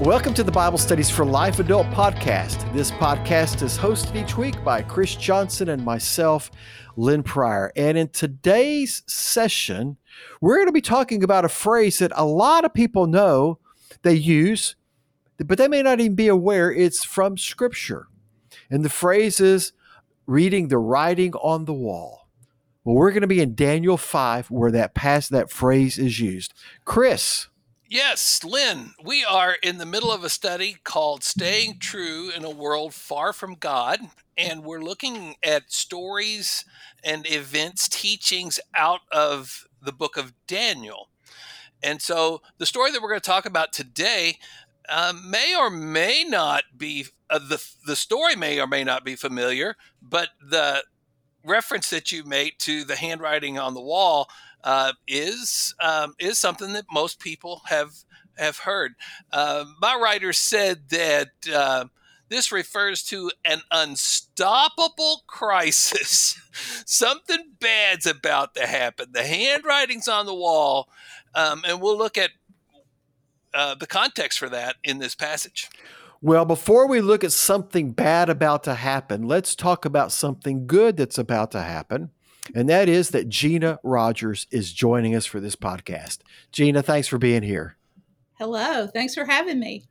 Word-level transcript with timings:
Welcome 0.00 0.34
to 0.34 0.44
the 0.44 0.52
Bible 0.52 0.76
Studies 0.76 1.08
for 1.08 1.24
Life 1.24 1.58
Adult 1.58 1.86
podcast. 1.86 2.70
This 2.74 2.90
podcast 2.90 3.62
is 3.62 3.78
hosted 3.78 4.14
each 4.14 4.36
week 4.36 4.62
by 4.62 4.82
Chris 4.82 5.16
Johnson 5.16 5.70
and 5.70 5.82
myself, 5.82 6.50
Lynn 6.96 7.22
Pryor. 7.22 7.72
And 7.76 7.96
in 7.96 8.10
today's 8.10 9.02
session, 9.06 9.96
we're 10.42 10.56
going 10.56 10.68
to 10.68 10.72
be 10.72 10.82
talking 10.82 11.24
about 11.24 11.46
a 11.46 11.48
phrase 11.48 12.00
that 12.00 12.12
a 12.14 12.26
lot 12.26 12.66
of 12.66 12.74
people 12.74 13.06
know 13.06 13.58
they 14.02 14.12
use, 14.12 14.76
but 15.38 15.56
they 15.56 15.66
may 15.66 15.82
not 15.82 15.98
even 15.98 16.14
be 16.14 16.28
aware 16.28 16.70
it's 16.70 17.02
from 17.02 17.38
Scripture. 17.38 18.08
And 18.68 18.84
the 18.84 18.90
phrase 18.90 19.40
is 19.40 19.72
reading 20.26 20.68
the 20.68 20.78
writing 20.78 21.32
on 21.36 21.64
the 21.64 21.72
wall. 21.72 22.28
Well, 22.84 22.96
we're 22.96 23.12
going 23.12 23.22
to 23.22 23.26
be 23.26 23.40
in 23.40 23.54
Daniel 23.54 23.96
5 23.96 24.50
where 24.50 24.70
that 24.72 24.94
past 24.94 25.30
that 25.30 25.50
phrase 25.50 25.96
is 25.96 26.20
used. 26.20 26.52
Chris, 26.84 27.48
Yes, 27.88 28.42
Lynn, 28.42 28.94
we 29.00 29.24
are 29.24 29.56
in 29.62 29.78
the 29.78 29.86
middle 29.86 30.10
of 30.10 30.24
a 30.24 30.28
study 30.28 30.76
called 30.82 31.22
Staying 31.22 31.78
True 31.78 32.30
in 32.36 32.44
a 32.44 32.50
World 32.50 32.94
Far 32.94 33.32
from 33.32 33.54
God. 33.54 34.00
And 34.36 34.64
we're 34.64 34.82
looking 34.82 35.36
at 35.44 35.70
stories 35.70 36.64
and 37.04 37.24
events, 37.30 37.88
teachings 37.88 38.58
out 38.76 39.02
of 39.12 39.68
the 39.80 39.92
book 39.92 40.16
of 40.16 40.32
Daniel. 40.48 41.10
And 41.80 42.02
so 42.02 42.42
the 42.58 42.66
story 42.66 42.90
that 42.90 43.00
we're 43.00 43.08
going 43.08 43.20
to 43.20 43.24
talk 43.30 43.46
about 43.46 43.72
today 43.72 44.38
uh, 44.88 45.12
may 45.24 45.54
or 45.56 45.70
may 45.70 46.24
not 46.24 46.64
be, 46.76 47.06
uh, 47.30 47.38
the, 47.38 47.64
the 47.86 47.94
story 47.94 48.34
may 48.34 48.58
or 48.60 48.66
may 48.66 48.82
not 48.82 49.04
be 49.04 49.14
familiar, 49.14 49.76
but 50.02 50.30
the 50.42 50.82
reference 51.44 51.88
that 51.90 52.10
you 52.10 52.24
made 52.24 52.54
to 52.58 52.82
the 52.82 52.96
handwriting 52.96 53.60
on 53.60 53.74
the 53.74 53.80
wall 53.80 54.28
uh, 54.66 54.92
is 55.06 55.74
um, 55.80 56.14
is 56.18 56.38
something 56.38 56.72
that 56.72 56.86
most 56.92 57.20
people 57.20 57.62
have 57.66 57.92
have 58.36 58.58
heard. 58.58 58.94
Uh, 59.32 59.64
my 59.80 59.94
writer 59.94 60.32
said 60.32 60.90
that 60.90 61.28
uh, 61.54 61.84
this 62.28 62.50
refers 62.50 63.04
to 63.04 63.30
an 63.44 63.60
unstoppable 63.70 65.22
crisis. 65.28 66.38
Something 66.84 67.52
bad's 67.60 68.06
about 68.06 68.54
to 68.56 68.66
happen. 68.66 69.06
The 69.12 69.22
handwriting's 69.22 70.08
on 70.08 70.26
the 70.26 70.34
wall, 70.34 70.88
um, 71.34 71.62
and 71.66 71.80
we'll 71.80 71.96
look 71.96 72.18
at 72.18 72.30
uh, 73.54 73.76
the 73.76 73.86
context 73.86 74.38
for 74.38 74.48
that 74.48 74.76
in 74.82 74.98
this 74.98 75.14
passage. 75.14 75.70
Well, 76.20 76.44
before 76.44 76.88
we 76.88 77.00
look 77.00 77.22
at 77.22 77.32
something 77.32 77.92
bad 77.92 78.28
about 78.28 78.64
to 78.64 78.74
happen, 78.74 79.22
let's 79.22 79.54
talk 79.54 79.84
about 79.84 80.10
something 80.10 80.66
good 80.66 80.96
that's 80.96 81.18
about 81.18 81.52
to 81.52 81.62
happen 81.62 82.10
and 82.54 82.68
that 82.68 82.88
is 82.88 83.10
that 83.10 83.28
Gina 83.28 83.78
Rogers 83.82 84.46
is 84.50 84.72
joining 84.72 85.14
us 85.14 85.26
for 85.26 85.40
this 85.40 85.56
podcast. 85.56 86.18
Gina, 86.52 86.82
thanks 86.82 87.08
for 87.08 87.18
being 87.18 87.42
here. 87.42 87.76
Hello, 88.34 88.86
thanks 88.86 89.14
for 89.14 89.24
having 89.24 89.58
me. 89.58 89.84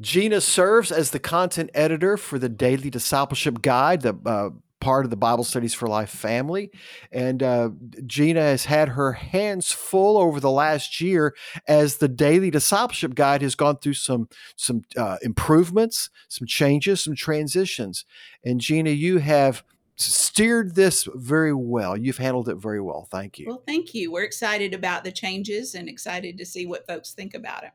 Gina 0.00 0.40
serves 0.40 0.92
as 0.92 1.10
the 1.10 1.18
content 1.18 1.70
editor 1.74 2.16
for 2.16 2.38
the 2.38 2.48
Daily 2.48 2.90
Discipleship 2.90 3.60
Guide, 3.62 4.02
the 4.02 4.16
uh, 4.24 4.50
part 4.80 5.04
of 5.04 5.10
the 5.10 5.16
Bible 5.16 5.44
Studies 5.44 5.74
for 5.74 5.88
Life 5.88 6.10
family. 6.10 6.70
And 7.10 7.42
uh, 7.42 7.70
Gina 8.06 8.40
has 8.40 8.66
had 8.66 8.90
her 8.90 9.12
hands 9.12 9.72
full 9.72 10.16
over 10.16 10.38
the 10.40 10.50
last 10.50 11.00
year 11.00 11.34
as 11.66 11.96
the 11.96 12.08
Daily 12.08 12.50
Discipleship 12.50 13.14
Guide 13.14 13.42
has 13.42 13.54
gone 13.54 13.78
through 13.78 13.94
some 13.94 14.28
some 14.56 14.82
uh, 14.96 15.16
improvements, 15.22 16.10
some 16.28 16.46
changes, 16.46 17.02
some 17.02 17.14
transitions. 17.14 18.04
And 18.44 18.60
Gina, 18.60 18.90
you 18.90 19.18
have 19.18 19.64
steered 19.98 20.74
this 20.74 21.08
very 21.14 21.52
well. 21.52 21.96
You've 21.96 22.18
handled 22.18 22.48
it 22.48 22.56
very 22.56 22.80
well. 22.80 23.08
Thank 23.10 23.38
you. 23.38 23.46
Well, 23.48 23.62
thank 23.66 23.94
you. 23.94 24.12
We're 24.12 24.24
excited 24.24 24.72
about 24.72 25.04
the 25.04 25.12
changes 25.12 25.74
and 25.74 25.88
excited 25.88 26.38
to 26.38 26.46
see 26.46 26.66
what 26.66 26.86
folks 26.86 27.12
think 27.12 27.34
about 27.34 27.64
it. 27.64 27.70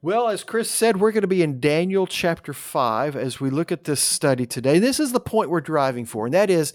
Well, 0.00 0.28
as 0.28 0.44
Chris 0.44 0.70
said, 0.70 1.00
we're 1.00 1.10
going 1.10 1.22
to 1.22 1.28
be 1.28 1.42
in 1.42 1.58
Daniel 1.58 2.06
chapter 2.06 2.52
5 2.52 3.16
as 3.16 3.40
we 3.40 3.50
look 3.50 3.72
at 3.72 3.82
this 3.82 4.00
study 4.00 4.46
today. 4.46 4.78
This 4.78 5.00
is 5.00 5.10
the 5.10 5.18
point 5.18 5.50
we're 5.50 5.60
driving 5.60 6.06
for, 6.06 6.26
and 6.26 6.34
that 6.34 6.50
is 6.50 6.72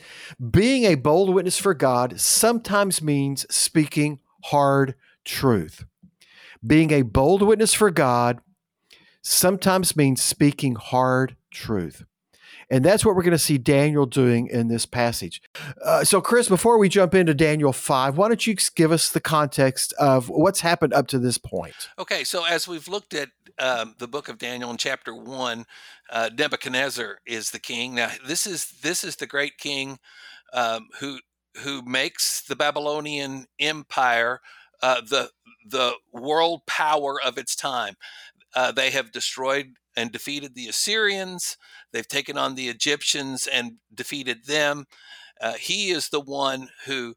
being 0.51 0.83
a 0.83 0.95
bold 0.95 1.33
witness 1.33 1.57
for 1.57 1.73
God 1.73 2.19
sometimes 2.19 3.01
means 3.01 3.45
speaking 3.53 4.19
hard 4.45 4.95
truth. 5.23 5.85
Being 6.65 6.91
a 6.91 7.01
bold 7.01 7.41
witness 7.41 7.73
for 7.73 7.91
God 7.91 8.41
sometimes 9.21 9.95
means 9.95 10.21
speaking 10.21 10.75
hard 10.75 11.37
truth. 11.49 12.03
And 12.69 12.83
that's 12.83 13.05
what 13.05 13.15
we're 13.15 13.23
going 13.23 13.31
to 13.31 13.37
see 13.37 13.57
Daniel 13.57 14.05
doing 14.05 14.47
in 14.47 14.67
this 14.67 14.85
passage. 14.85 15.41
Uh, 15.83 16.03
so, 16.03 16.21
Chris, 16.21 16.49
before 16.49 16.77
we 16.77 16.89
jump 16.89 17.13
into 17.13 17.33
Daniel 17.33 17.73
5, 17.73 18.17
why 18.17 18.27
don't 18.27 18.45
you 18.45 18.55
give 18.75 18.91
us 18.91 19.09
the 19.09 19.19
context 19.19 19.93
of 19.93 20.29
what's 20.29 20.61
happened 20.61 20.93
up 20.93 21.07
to 21.07 21.19
this 21.19 21.37
point? 21.37 21.89
Okay, 21.99 22.23
so 22.23 22.45
as 22.45 22.67
we've 22.67 22.87
looked 22.87 23.13
at 23.13 23.29
um, 23.59 23.95
the 23.99 24.07
book 24.07 24.29
of 24.29 24.37
Daniel 24.37 24.71
in 24.71 24.77
chapter 24.77 25.13
1, 25.13 25.65
uh, 26.09 26.29
Nebuchadnezzar 26.37 27.19
is 27.25 27.51
the 27.51 27.59
king. 27.59 27.95
Now, 27.95 28.11
this 28.25 28.47
is 28.47 28.71
this 28.81 29.03
is 29.03 29.15
the 29.17 29.27
great 29.27 29.57
king 29.57 29.99
um, 30.53 30.87
who 30.99 31.19
who 31.63 31.83
makes 31.83 32.41
the 32.41 32.55
Babylonian 32.55 33.45
Empire 33.59 34.41
uh, 34.81 35.01
the 35.01 35.29
the 35.65 35.93
world 36.11 36.61
power 36.67 37.17
of 37.23 37.37
its 37.37 37.55
time. 37.55 37.95
Uh, 38.55 38.71
they 38.71 38.91
have 38.91 39.11
destroyed 39.11 39.75
and 39.95 40.11
defeated 40.11 40.55
the 40.55 40.67
Assyrians. 40.67 41.57
They've 41.91 42.07
taken 42.07 42.37
on 42.37 42.55
the 42.55 42.69
Egyptians 42.69 43.47
and 43.47 43.73
defeated 43.93 44.45
them. 44.45 44.85
Uh, 45.41 45.53
he 45.53 45.91
is 45.91 46.09
the 46.09 46.19
one 46.19 46.69
who 46.85 47.15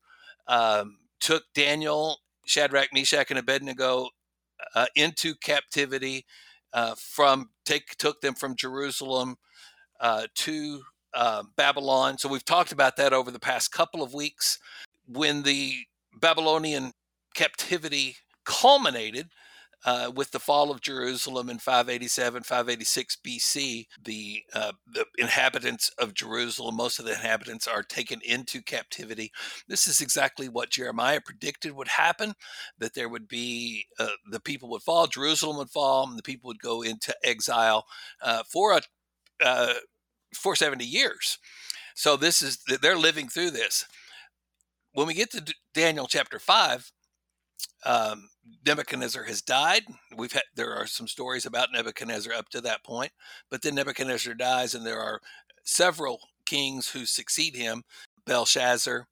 um, 0.48 0.98
took 1.20 1.44
Daniel, 1.54 2.18
Shadrach, 2.44 2.88
Meshach, 2.92 3.30
and 3.30 3.38
Abednego 3.38 4.10
uh, 4.74 4.86
into 4.94 5.34
captivity. 5.34 6.26
Uh, 6.72 6.94
from 6.98 7.50
take 7.64 7.96
took 7.96 8.20
them 8.20 8.34
from 8.34 8.56
Jerusalem 8.56 9.36
uh, 10.00 10.26
to 10.34 10.82
um, 11.14 11.52
Babylon. 11.56 12.18
So 12.18 12.28
we've 12.28 12.44
talked 12.44 12.72
about 12.72 12.96
that 12.96 13.12
over 13.12 13.30
the 13.30 13.40
past 13.40 13.72
couple 13.72 14.02
of 14.02 14.12
weeks. 14.12 14.58
When 15.06 15.42
the 15.42 15.74
Babylonian 16.20 16.92
captivity 17.34 18.16
culminated, 18.44 19.28
uh, 19.84 20.10
with 20.14 20.30
the 20.30 20.40
fall 20.40 20.70
of 20.70 20.80
Jerusalem 20.80 21.48
in 21.48 21.58
587, 21.58 22.42
586 22.42 23.18
BC, 23.24 23.86
the, 24.02 24.42
uh, 24.52 24.72
the 24.92 25.04
inhabitants 25.18 25.90
of 25.98 26.14
Jerusalem, 26.14 26.76
most 26.76 26.98
of 26.98 27.04
the 27.04 27.12
inhabitants 27.12 27.68
are 27.68 27.82
taken 27.82 28.20
into 28.24 28.62
captivity. 28.62 29.30
This 29.68 29.86
is 29.86 30.00
exactly 30.00 30.48
what 30.48 30.70
Jeremiah 30.70 31.20
predicted 31.20 31.72
would 31.72 31.88
happen 31.88 32.34
that 32.78 32.94
there 32.94 33.08
would 33.08 33.28
be, 33.28 33.84
uh, 33.98 34.08
the 34.30 34.40
people 34.40 34.68
would 34.70 34.82
fall, 34.82 35.06
Jerusalem 35.06 35.58
would 35.58 35.70
fall, 35.70 36.08
and 36.08 36.18
the 36.18 36.22
people 36.22 36.48
would 36.48 36.60
go 36.60 36.82
into 36.82 37.14
exile 37.22 37.86
uh, 38.22 38.42
for 38.50 38.72
a 38.72 38.80
uh, 39.44 39.74
for 40.34 40.56
70 40.56 40.84
years. 40.84 41.38
So 41.94 42.16
this 42.16 42.42
is, 42.42 42.58
they're 42.82 42.96
living 42.96 43.28
through 43.28 43.50
this. 43.52 43.86
When 44.92 45.06
we 45.06 45.14
get 45.14 45.30
to 45.32 45.54
Daniel 45.74 46.06
chapter 46.06 46.38
5, 46.38 46.92
um, 47.84 48.28
Nebuchadnezzar 48.64 49.24
has 49.24 49.42
died. 49.42 49.82
We've 50.16 50.32
had 50.32 50.42
there 50.54 50.74
are 50.74 50.86
some 50.86 51.08
stories 51.08 51.46
about 51.46 51.68
Nebuchadnezzar 51.72 52.32
up 52.32 52.48
to 52.50 52.60
that 52.62 52.84
point, 52.84 53.12
but 53.50 53.62
then 53.62 53.74
Nebuchadnezzar 53.74 54.34
dies, 54.34 54.74
and 54.74 54.84
there 54.84 55.00
are 55.00 55.20
several 55.64 56.20
kings 56.44 56.88
who 56.88 57.06
succeed 57.06 57.54
him. 57.54 57.82
Belshazzar 58.24 59.06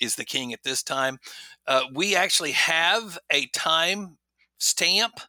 is 0.00 0.14
the 0.14 0.24
king 0.24 0.52
at 0.52 0.62
this 0.62 0.82
time. 0.82 1.18
Uh, 1.66 1.82
we 1.92 2.16
actually 2.16 2.52
have 2.52 3.18
a 3.30 3.46
time 3.48 4.16
stamp 4.58 5.20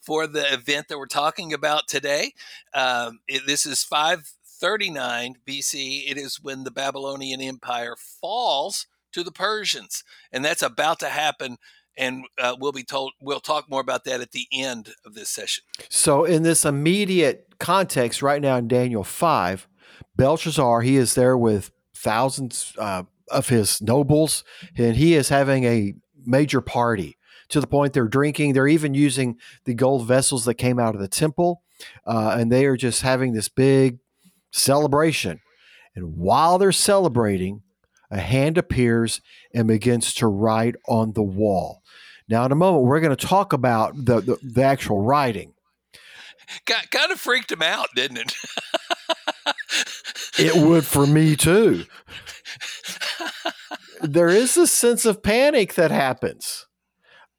for 0.00 0.26
the 0.26 0.52
event 0.52 0.88
that 0.88 0.98
we're 0.98 1.06
talking 1.06 1.52
about 1.52 1.88
today. 1.88 2.32
Um, 2.74 3.20
it, 3.28 3.42
this 3.46 3.66
is 3.66 3.84
539 3.84 5.36
BC. 5.46 6.10
It 6.10 6.16
is 6.16 6.42
when 6.42 6.64
the 6.64 6.70
Babylonian 6.70 7.40
Empire 7.40 7.94
falls 7.96 8.86
to 9.12 9.22
the 9.22 9.32
Persians, 9.32 10.04
and 10.32 10.44
that's 10.44 10.62
about 10.62 11.00
to 11.00 11.08
happen 11.08 11.56
and 11.98 12.24
uh, 12.38 12.56
we'll 12.58 12.72
be 12.72 12.84
told 12.84 13.12
we'll 13.20 13.40
talk 13.40 13.68
more 13.68 13.80
about 13.80 14.04
that 14.04 14.20
at 14.20 14.32
the 14.32 14.46
end 14.52 14.94
of 15.04 15.14
this 15.14 15.28
session. 15.28 15.64
So, 15.90 16.24
in 16.24 16.44
this 16.44 16.64
immediate 16.64 17.54
context, 17.58 18.22
right 18.22 18.40
now 18.40 18.56
in 18.56 18.68
Daniel 18.68 19.04
five, 19.04 19.68
Belshazzar 20.16 20.80
he 20.82 20.96
is 20.96 21.14
there 21.14 21.36
with 21.36 21.70
thousands 21.94 22.72
uh, 22.78 23.02
of 23.30 23.48
his 23.48 23.82
nobles, 23.82 24.44
and 24.76 24.96
he 24.96 25.14
is 25.14 25.28
having 25.28 25.64
a 25.64 25.94
major 26.24 26.60
party 26.60 27.16
to 27.48 27.60
the 27.60 27.66
point 27.66 27.92
they're 27.92 28.08
drinking. 28.08 28.52
They're 28.52 28.68
even 28.68 28.94
using 28.94 29.38
the 29.64 29.74
gold 29.74 30.06
vessels 30.06 30.44
that 30.44 30.54
came 30.54 30.78
out 30.78 30.94
of 30.94 31.00
the 31.00 31.08
temple, 31.08 31.62
uh, 32.06 32.36
and 32.38 32.52
they 32.52 32.66
are 32.66 32.76
just 32.76 33.02
having 33.02 33.32
this 33.32 33.48
big 33.48 33.98
celebration. 34.52 35.40
And 35.94 36.16
while 36.16 36.58
they're 36.58 36.72
celebrating, 36.72 37.62
a 38.10 38.20
hand 38.20 38.58
appears 38.58 39.20
and 39.54 39.68
begins 39.68 40.14
to 40.14 40.26
write 40.26 40.76
on 40.86 41.12
the 41.12 41.22
wall. 41.22 41.82
Now, 42.28 42.44
in 42.44 42.52
a 42.52 42.56
moment, 42.56 42.84
we're 42.84 43.00
going 43.00 43.16
to 43.16 43.26
talk 43.26 43.52
about 43.52 43.94
the, 43.96 44.20
the, 44.20 44.38
the 44.42 44.62
actual 44.62 45.02
writing. 45.02 45.54
Got, 46.64 46.90
kind 46.90 47.12
of 47.12 47.20
freaked 47.20 47.52
him 47.52 47.62
out, 47.62 47.88
didn't 47.94 48.18
it? 48.18 48.34
it 50.38 50.56
would 50.56 50.84
for 50.84 51.06
me 51.06 51.36
too. 51.36 51.84
there 54.00 54.28
is 54.28 54.56
a 54.56 54.66
sense 54.66 55.04
of 55.04 55.22
panic 55.22 55.74
that 55.74 55.90
happens. 55.90 56.67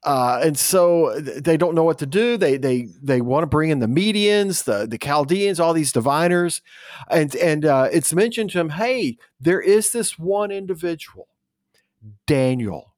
Uh, 0.02 0.40
and 0.42 0.58
so 0.58 1.14
they 1.20 1.58
don't 1.58 1.74
know 1.74 1.84
what 1.84 1.98
to 1.98 2.06
do. 2.06 2.38
They 2.38 2.56
they 2.56 2.88
they 3.02 3.20
want 3.20 3.42
to 3.42 3.46
bring 3.46 3.68
in 3.68 3.80
the 3.80 3.88
mediums, 3.88 4.62
the 4.62 4.86
the 4.86 4.96
Chaldeans, 4.96 5.60
all 5.60 5.74
these 5.74 5.92
diviners, 5.92 6.62
and 7.10 7.34
and 7.36 7.66
uh, 7.66 7.88
it's 7.92 8.14
mentioned 8.14 8.50
to 8.50 8.58
them, 8.58 8.70
hey, 8.70 9.18
there 9.38 9.60
is 9.60 9.92
this 9.92 10.18
one 10.18 10.50
individual, 10.50 11.28
Daniel. 12.26 12.94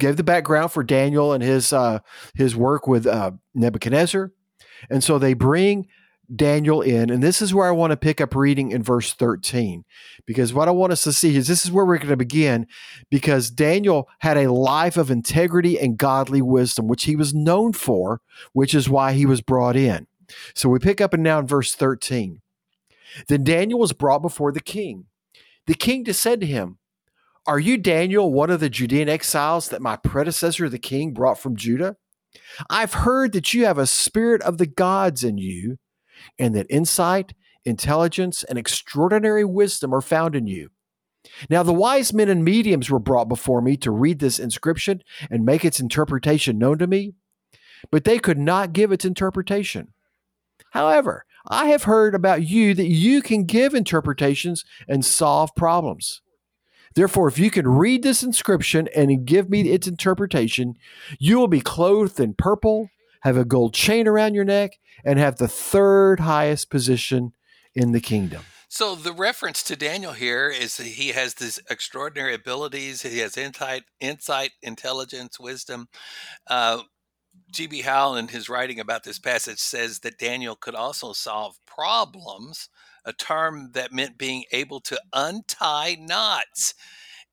Gave 0.00 0.16
the 0.16 0.24
background 0.24 0.72
for 0.72 0.82
Daniel 0.82 1.32
and 1.32 1.42
his 1.42 1.72
uh, 1.72 2.00
his 2.34 2.56
work 2.56 2.88
with 2.88 3.06
uh, 3.06 3.32
Nebuchadnezzar, 3.54 4.32
and 4.90 5.04
so 5.04 5.18
they 5.18 5.34
bring 5.34 5.86
Daniel 6.34 6.80
in. 6.80 7.10
And 7.10 7.22
this 7.22 7.42
is 7.42 7.52
where 7.52 7.66
I 7.66 7.72
want 7.72 7.90
to 7.90 7.96
pick 7.96 8.20
up 8.20 8.34
reading 8.34 8.70
in 8.70 8.82
verse 8.82 9.12
13, 9.12 9.84
because 10.26 10.54
what 10.54 10.68
I 10.68 10.70
want 10.70 10.92
us 10.92 11.04
to 11.04 11.12
see 11.12 11.36
is 11.36 11.46
this 11.46 11.64
is 11.64 11.72
where 11.72 11.84
we're 11.84 11.98
going 11.98 12.08
to 12.08 12.16
begin, 12.16 12.66
because 13.10 13.50
Daniel 13.50 14.08
had 14.20 14.36
a 14.36 14.52
life 14.52 14.96
of 14.96 15.10
integrity 15.10 15.78
and 15.78 15.98
godly 15.98 16.42
wisdom, 16.42 16.88
which 16.88 17.04
he 17.04 17.16
was 17.16 17.34
known 17.34 17.72
for, 17.72 18.20
which 18.52 18.74
is 18.74 18.88
why 18.88 19.12
he 19.12 19.26
was 19.26 19.40
brought 19.40 19.76
in. 19.76 20.06
So 20.54 20.68
we 20.68 20.78
pick 20.78 21.00
up 21.00 21.12
and 21.12 21.22
now 21.22 21.38
in 21.38 21.46
verse 21.46 21.74
13. 21.74 22.40
Then 23.28 23.44
Daniel 23.44 23.78
was 23.78 23.92
brought 23.92 24.22
before 24.22 24.52
the 24.52 24.60
king. 24.60 25.06
The 25.66 25.74
king 25.74 26.10
said 26.12 26.40
to 26.40 26.46
him, 26.46 26.78
Are 27.46 27.58
you 27.58 27.76
Daniel, 27.76 28.32
one 28.32 28.50
of 28.50 28.60
the 28.60 28.70
Judean 28.70 29.08
exiles 29.08 29.68
that 29.68 29.82
my 29.82 29.96
predecessor, 29.96 30.68
the 30.68 30.78
king, 30.78 31.12
brought 31.12 31.38
from 31.38 31.56
Judah? 31.56 31.96
I've 32.70 32.94
heard 32.94 33.32
that 33.32 33.52
you 33.52 33.66
have 33.66 33.78
a 33.78 33.86
spirit 33.86 34.40
of 34.42 34.56
the 34.56 34.66
gods 34.66 35.22
in 35.22 35.36
you 35.36 35.78
and 36.38 36.54
that 36.54 36.66
insight, 36.70 37.34
intelligence, 37.64 38.44
and 38.44 38.58
extraordinary 38.58 39.44
wisdom 39.44 39.94
are 39.94 40.00
found 40.00 40.34
in 40.34 40.46
you. 40.46 40.70
Now, 41.48 41.62
the 41.62 41.72
wise 41.72 42.12
men 42.12 42.28
and 42.28 42.44
mediums 42.44 42.90
were 42.90 42.98
brought 42.98 43.28
before 43.28 43.62
me 43.62 43.76
to 43.78 43.90
read 43.90 44.18
this 44.18 44.38
inscription 44.38 45.02
and 45.30 45.44
make 45.44 45.64
its 45.64 45.80
interpretation 45.80 46.58
known 46.58 46.78
to 46.78 46.86
me, 46.86 47.14
but 47.90 48.04
they 48.04 48.18
could 48.18 48.38
not 48.38 48.72
give 48.72 48.90
its 48.92 49.04
interpretation. 49.04 49.92
However, 50.72 51.24
I 51.48 51.66
have 51.66 51.84
heard 51.84 52.14
about 52.14 52.42
you 52.42 52.74
that 52.74 52.88
you 52.88 53.22
can 53.22 53.44
give 53.44 53.74
interpretations 53.74 54.64
and 54.88 55.04
solve 55.04 55.54
problems. 55.54 56.22
Therefore, 56.94 57.28
if 57.28 57.38
you 57.38 57.50
can 57.50 57.66
read 57.66 58.02
this 58.02 58.22
inscription 58.22 58.88
and 58.94 59.24
give 59.24 59.48
me 59.48 59.70
its 59.70 59.86
interpretation, 59.86 60.74
you 61.18 61.38
will 61.38 61.48
be 61.48 61.60
clothed 61.60 62.20
in 62.20 62.34
purple, 62.34 62.90
have 63.22 63.36
a 63.36 63.44
gold 63.44 63.74
chain 63.74 64.06
around 64.06 64.34
your 64.34 64.44
neck, 64.44 64.78
and 65.04 65.18
have 65.18 65.36
the 65.36 65.48
third 65.48 66.20
highest 66.20 66.70
position 66.70 67.32
in 67.74 67.92
the 67.92 68.00
kingdom. 68.00 68.42
So 68.68 68.94
the 68.94 69.12
reference 69.12 69.62
to 69.64 69.76
Daniel 69.76 70.12
here 70.12 70.48
is 70.48 70.78
that 70.78 70.86
he 70.86 71.08
has 71.08 71.34
these 71.34 71.60
extraordinary 71.68 72.34
abilities. 72.34 73.02
He 73.02 73.18
has 73.18 73.36
insight, 73.36 73.82
insight, 74.00 74.52
intelligence, 74.62 75.38
wisdom. 75.38 75.88
Uh, 76.46 76.82
G.B. 77.50 77.82
Howell, 77.82 78.16
in 78.16 78.28
his 78.28 78.48
writing 78.48 78.80
about 78.80 79.04
this 79.04 79.18
passage, 79.18 79.58
says 79.58 80.00
that 80.00 80.18
Daniel 80.18 80.56
could 80.56 80.74
also 80.74 81.12
solve 81.12 81.58
problems, 81.66 82.70
a 83.04 83.12
term 83.12 83.72
that 83.74 83.92
meant 83.92 84.16
being 84.16 84.44
able 84.52 84.80
to 84.80 85.00
untie 85.12 85.96
knots 86.00 86.74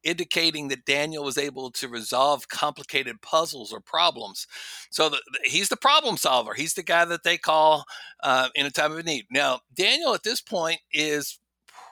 indicating 0.03 0.69
that 0.69 0.85
Daniel 0.85 1.23
was 1.23 1.37
able 1.37 1.71
to 1.71 1.87
resolve 1.87 2.47
complicated 2.47 3.21
puzzles 3.21 3.73
or 3.73 3.79
problems. 3.79 4.47
So 4.89 5.09
the, 5.09 5.19
he's 5.43 5.69
the 5.69 5.77
problem 5.77 6.17
solver. 6.17 6.53
He's 6.53 6.73
the 6.73 6.83
guy 6.83 7.05
that 7.05 7.23
they 7.23 7.37
call 7.37 7.85
uh, 8.23 8.49
in 8.55 8.65
a 8.65 8.71
time 8.71 8.91
of 8.91 9.05
need. 9.05 9.25
Now, 9.31 9.61
Daniel 9.73 10.13
at 10.13 10.23
this 10.23 10.41
point 10.41 10.79
is 10.91 11.39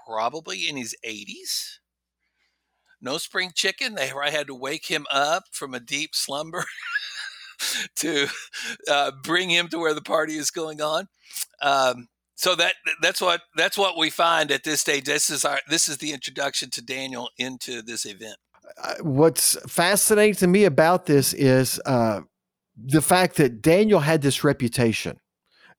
probably 0.06 0.68
in 0.68 0.78
his 0.78 0.96
80s. 1.06 1.80
No 3.02 3.18
spring 3.18 3.52
chicken. 3.54 3.96
They 3.96 4.08
had 4.08 4.48
to 4.48 4.56
wake 4.56 4.88
him 4.88 5.06
up 5.12 5.44
from 5.52 5.74
a 5.74 5.80
deep 5.80 6.16
slumber 6.16 6.66
to 7.98 8.28
uh, 8.90 9.12
bring 9.24 9.50
him 9.50 9.68
to 9.70 9.78
where 9.78 9.94
the 9.94 10.02
party 10.02 10.36
is 10.36 10.50
going 10.50 10.82
on. 10.82 11.08
Um, 11.62 12.08
so 12.38 12.56
that 12.56 12.76
that's 13.02 13.20
what 13.20 13.42
that's 13.56 13.78
what 13.78 13.98
we 13.98 14.10
find 14.12 14.52
at 14.52 14.64
this 14.64 14.80
stage. 14.80 15.06
This 15.06 15.30
is 15.30 15.44
our 15.44 15.60
this 15.68 15.90
is 15.90 15.98
the 15.98 16.14
introduction 16.14 16.70
to 16.72 16.82
Daniel 16.82 17.30
into 17.38 17.82
this 17.82 18.06
event. 18.06 18.38
Uh, 18.82 18.94
what's 19.02 19.58
fascinating 19.70 20.36
to 20.36 20.48
me 20.48 20.64
about 20.64 21.08
this 21.08 21.34
is 21.34 21.82
uh, 21.86 22.22
the 22.78 23.02
fact 23.02 23.38
that 23.38 23.62
Daniel 23.62 24.02
had 24.02 24.22
this 24.22 24.44
reputation. 24.44 25.20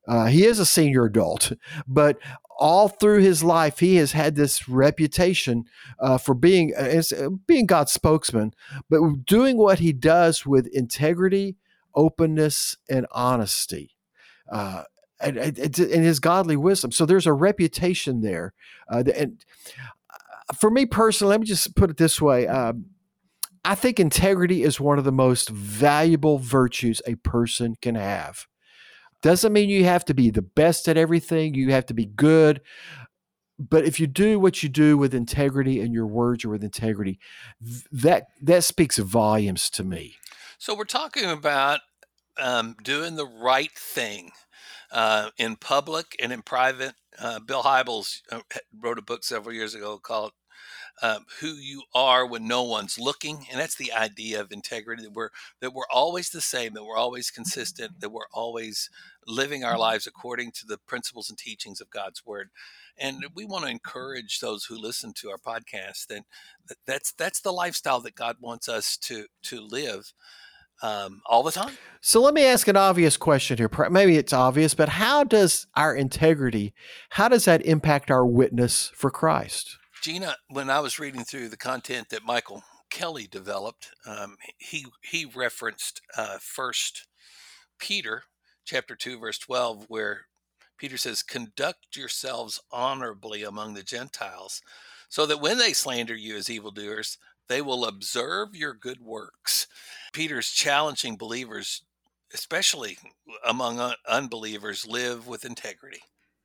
Uh, 0.07 0.25
he 0.25 0.45
is 0.45 0.59
a 0.59 0.65
senior 0.65 1.05
adult, 1.05 1.53
but 1.87 2.17
all 2.57 2.89
through 2.89 3.21
his 3.21 3.41
life, 3.41 3.79
he 3.79 3.95
has 3.95 4.11
had 4.11 4.35
this 4.35 4.67
reputation 4.67 5.63
uh, 6.01 6.17
for 6.17 6.35
being 6.35 6.73
uh, 6.77 7.01
uh, 7.17 7.29
being 7.47 7.67
God's 7.67 7.93
spokesman, 7.93 8.53
but 8.89 9.25
doing 9.25 9.57
what 9.57 9.79
he 9.79 9.93
does 9.93 10.45
with 10.45 10.67
integrity, 10.67 11.55
openness, 11.95 12.75
and 12.89 13.07
honesty. 13.13 13.95
Uh, 14.51 14.83
and, 15.21 15.37
and, 15.37 15.75
his 15.75 16.19
godly 16.19 16.55
wisdom. 16.55 16.91
So 16.91 17.05
there's 17.05 17.27
a 17.27 17.33
reputation 17.33 18.21
there. 18.21 18.53
Uh, 18.91 19.03
and 19.15 19.43
uh, 20.09 20.53
for 20.53 20.69
me 20.69 20.85
personally, 20.85 21.31
let 21.31 21.41
me 21.41 21.45
just 21.45 21.75
put 21.75 21.89
it 21.89 21.97
this 21.97 22.21
way. 22.21 22.47
Um, 22.47 22.85
I 23.65 23.75
think 23.75 23.99
integrity 23.99 24.63
is 24.63 24.79
one 24.79 24.97
of 24.97 25.03
the 25.03 25.11
most 25.11 25.49
valuable 25.49 26.39
virtues 26.39 27.01
a 27.05 27.15
person 27.15 27.75
can 27.81 27.95
have. 27.95 28.47
Doesn't 29.21 29.51
mean 29.51 29.69
you 29.69 29.83
have 29.83 30.05
to 30.05 30.13
be 30.13 30.29
the 30.29 30.41
best 30.41 30.87
at 30.87 30.97
everything, 30.97 31.53
you 31.53 31.71
have 31.71 31.85
to 31.87 31.93
be 31.93 32.05
good. 32.05 32.61
But 33.59 33.83
if 33.83 33.99
you 33.99 34.07
do 34.07 34.39
what 34.39 34.63
you 34.63 34.69
do 34.69 34.97
with 34.97 35.13
integrity 35.13 35.81
and 35.81 35.93
your 35.93 36.07
words 36.07 36.45
are 36.45 36.49
with 36.49 36.63
integrity, 36.63 37.19
that 37.91 38.27
that 38.41 38.63
speaks 38.63 38.97
volumes 38.97 39.69
to 39.71 39.83
me. 39.83 40.15
So 40.57 40.73
we're 40.73 40.85
talking 40.85 41.29
about 41.29 41.81
um, 42.37 42.77
doing 42.81 43.15
the 43.15 43.25
right 43.27 43.71
thing 43.71 44.31
uh, 44.91 45.29
in 45.37 45.55
public 45.55 46.15
and 46.21 46.31
in 46.31 46.41
private. 46.41 46.93
Uh, 47.17 47.39
Bill 47.39 47.63
Hybels 47.63 48.21
uh, 48.31 48.41
wrote 48.79 48.97
a 48.97 49.03
book 49.03 49.23
several 49.23 49.53
years 49.53 49.75
ago 49.75 49.99
called 49.99 50.31
um, 51.01 51.25
"Who 51.39 51.47
You 51.47 51.83
Are 51.93 52.25
When 52.25 52.47
No 52.47 52.63
One's 52.63 52.97
Looking," 52.99 53.45
and 53.51 53.59
that's 53.59 53.75
the 53.75 53.93
idea 53.93 54.41
of 54.41 54.51
integrity 54.51 55.03
that 55.03 55.13
we're 55.13 55.29
that 55.61 55.73
we're 55.73 55.89
always 55.91 56.29
the 56.29 56.41
same, 56.41 56.73
that 56.73 56.83
we're 56.83 56.97
always 56.97 57.31
consistent, 57.31 57.99
that 57.99 58.11
we're 58.11 58.29
always 58.33 58.89
living 59.27 59.63
our 59.63 59.77
lives 59.77 60.07
according 60.07 60.51
to 60.51 60.65
the 60.65 60.77
principles 60.77 61.29
and 61.29 61.37
teachings 61.37 61.81
of 61.81 61.89
God's 61.89 62.25
Word. 62.25 62.49
And 62.97 63.25
we 63.33 63.45
want 63.45 63.65
to 63.65 63.71
encourage 63.71 64.39
those 64.39 64.65
who 64.65 64.77
listen 64.77 65.13
to 65.15 65.29
our 65.29 65.37
podcast 65.37 66.07
that 66.07 66.23
that's 66.85 67.11
that's 67.13 67.41
the 67.41 67.53
lifestyle 67.53 68.01
that 68.01 68.15
God 68.15 68.37
wants 68.39 68.67
us 68.69 68.97
to 68.97 69.25
to 69.43 69.61
live 69.61 70.13
um, 70.81 71.21
all 71.25 71.43
the 71.43 71.51
time. 71.51 71.73
So 72.01 72.21
let 72.21 72.33
me 72.33 72.45
ask 72.45 72.67
an 72.67 72.77
obvious 72.77 73.17
question 73.17 73.57
here. 73.57 73.69
Maybe 73.89 74.17
it's 74.17 74.33
obvious, 74.33 74.73
but 74.73 74.89
how 74.89 75.23
does 75.23 75.67
our 75.75 75.95
integrity, 75.95 76.73
how 77.11 77.27
does 77.27 77.45
that 77.45 77.65
impact 77.65 78.09
our 78.09 78.25
witness 78.25 78.91
for 78.95 79.11
Christ? 79.11 79.77
Gina, 80.01 80.37
when 80.47 80.69
I 80.69 80.79
was 80.79 80.97
reading 80.97 81.25
through 81.25 81.49
the 81.49 81.57
content 81.57 82.09
that 82.09 82.23
Michael 82.23 82.63
Kelly 82.89 83.27
developed, 83.29 83.91
um, 84.05 84.37
he 84.57 84.85
he 85.03 85.25
referenced 85.25 86.01
uh, 86.17 86.37
First 86.39 87.07
Peter 87.79 88.23
chapter 88.65 88.95
two 88.95 89.19
verse 89.19 89.37
twelve, 89.37 89.85
where 89.89 90.21
Peter 90.77 90.97
says, 90.97 91.21
"Conduct 91.21 91.97
yourselves 91.97 92.61
honorably 92.71 93.43
among 93.43 93.73
the 93.73 93.83
Gentiles." 93.83 94.61
So 95.09 95.25
that 95.25 95.41
when 95.41 95.57
they 95.57 95.73
slander 95.73 96.15
you 96.15 96.37
as 96.37 96.49
evildoers, 96.49 97.17
they 97.49 97.61
will 97.61 97.83
observe 97.83 98.55
your 98.55 98.73
good 98.73 99.01
works. 99.01 99.67
Peter's 100.13 100.49
challenging 100.49 101.17
believers, 101.17 101.83
especially 102.33 102.97
among 103.45 103.79
un- 103.79 103.95
unbelievers, 104.07 104.87
live 104.87 105.27
with 105.27 105.43
integrity. 105.43 106.01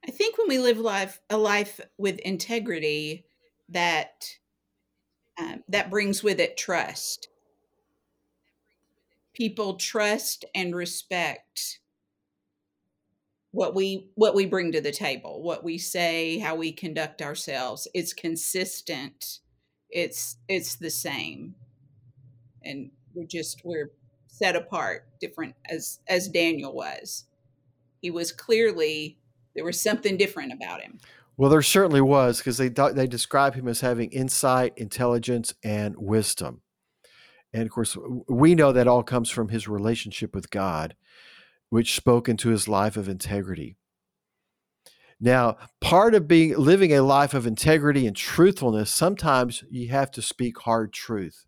I 0.07 0.11
think 0.11 0.37
when 0.37 0.49
we 0.49 0.59
live 0.59 0.79
life 0.79 1.21
a 1.31 1.37
life 1.37 1.81
with 1.99 2.19
integrity, 2.19 3.27
that 3.69 4.29
um, 5.39 5.63
that 5.69 5.91
brings 5.91 6.23
with 6.23 6.41
it 6.41 6.57
trust. 6.57 7.29
People 9.33 9.75
trust 9.75 10.45
and 10.55 10.75
respect 10.75 11.81
what 13.51 13.75
we 13.75 14.11
what 14.15 14.35
we 14.35 14.47
bring 14.47 14.73
to 14.73 14.81
the 14.81 14.93
table, 14.93 15.43
what 15.43 15.65
we 15.65 15.79
say, 15.79 16.39
how 16.39 16.55
we 16.55 16.73
conduct 16.73 17.23
ourselves. 17.23 17.89
It's 17.95 18.13
consistent 18.13 19.41
it's 19.95 20.37
it's 20.49 20.75
the 20.75 20.91
same. 20.91 21.55
And 22.63 22.91
we're 23.15 23.27
just 23.27 23.63
we're 23.65 23.93
set 24.27 24.57
apart 24.57 25.07
different 25.21 25.55
as 25.71 26.01
as 26.09 26.29
daniel 26.29 26.75
was. 26.75 27.25
He 28.03 28.11
was 28.11 28.33
clearly 28.33 29.19
there 29.55 29.65
was 29.65 29.81
something 29.81 30.19
different 30.19 30.53
about 30.53 30.83
him. 30.83 30.99
Well 31.37 31.49
there 31.49 31.63
certainly 31.63 32.03
was 32.03 32.39
because 32.39 32.59
they 32.59 32.69
they 32.69 33.07
describe 33.07 33.55
him 33.55 33.69
as 33.69 33.81
having 33.81 34.11
insight 34.11 34.75
intelligence 34.77 35.55
and 35.63 35.95
wisdom. 35.97 36.61
And 37.55 37.63
of 37.63 37.71
course 37.71 37.97
we 38.29 38.57
know 38.57 38.73
that 38.73 38.89
all 38.89 39.05
comes 39.05 39.31
from 39.31 39.49
his 39.49 39.69
relationship 39.69 40.35
with 40.35 40.51
god 40.51 40.97
which 41.71 41.97
spoke 41.97 42.29
into 42.29 42.51
his 42.51 42.69
life 42.69 42.97
of 42.97 43.09
integrity 43.09 43.77
now, 45.21 45.57
part 45.81 46.15
of 46.15 46.29
being 46.29 46.57
living 46.57 46.93
a 46.93 47.03
life 47.03 47.35
of 47.35 47.47
integrity 47.47 48.07
and 48.07 48.17
truthfulness, 48.17 48.93
sometimes 48.93 49.65
you 49.71 49.89
have 49.89 50.11
to 50.13 50.23
speak 50.23 50.59
hard 50.61 50.93
truth. 50.93 51.47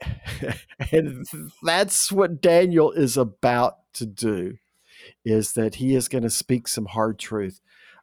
and 0.92 1.26
that's 1.62 2.10
what 2.10 2.40
Daniel 2.40 2.90
is 2.92 3.16
about 3.16 3.76
to 3.94 4.06
do 4.06 4.56
is 5.24 5.52
that 5.52 5.76
he 5.76 5.94
is 5.94 6.08
going 6.08 6.22
to 6.22 6.30
speak 6.30 6.68
some 6.68 6.86
hard 6.86 7.18
truth. 7.18 7.60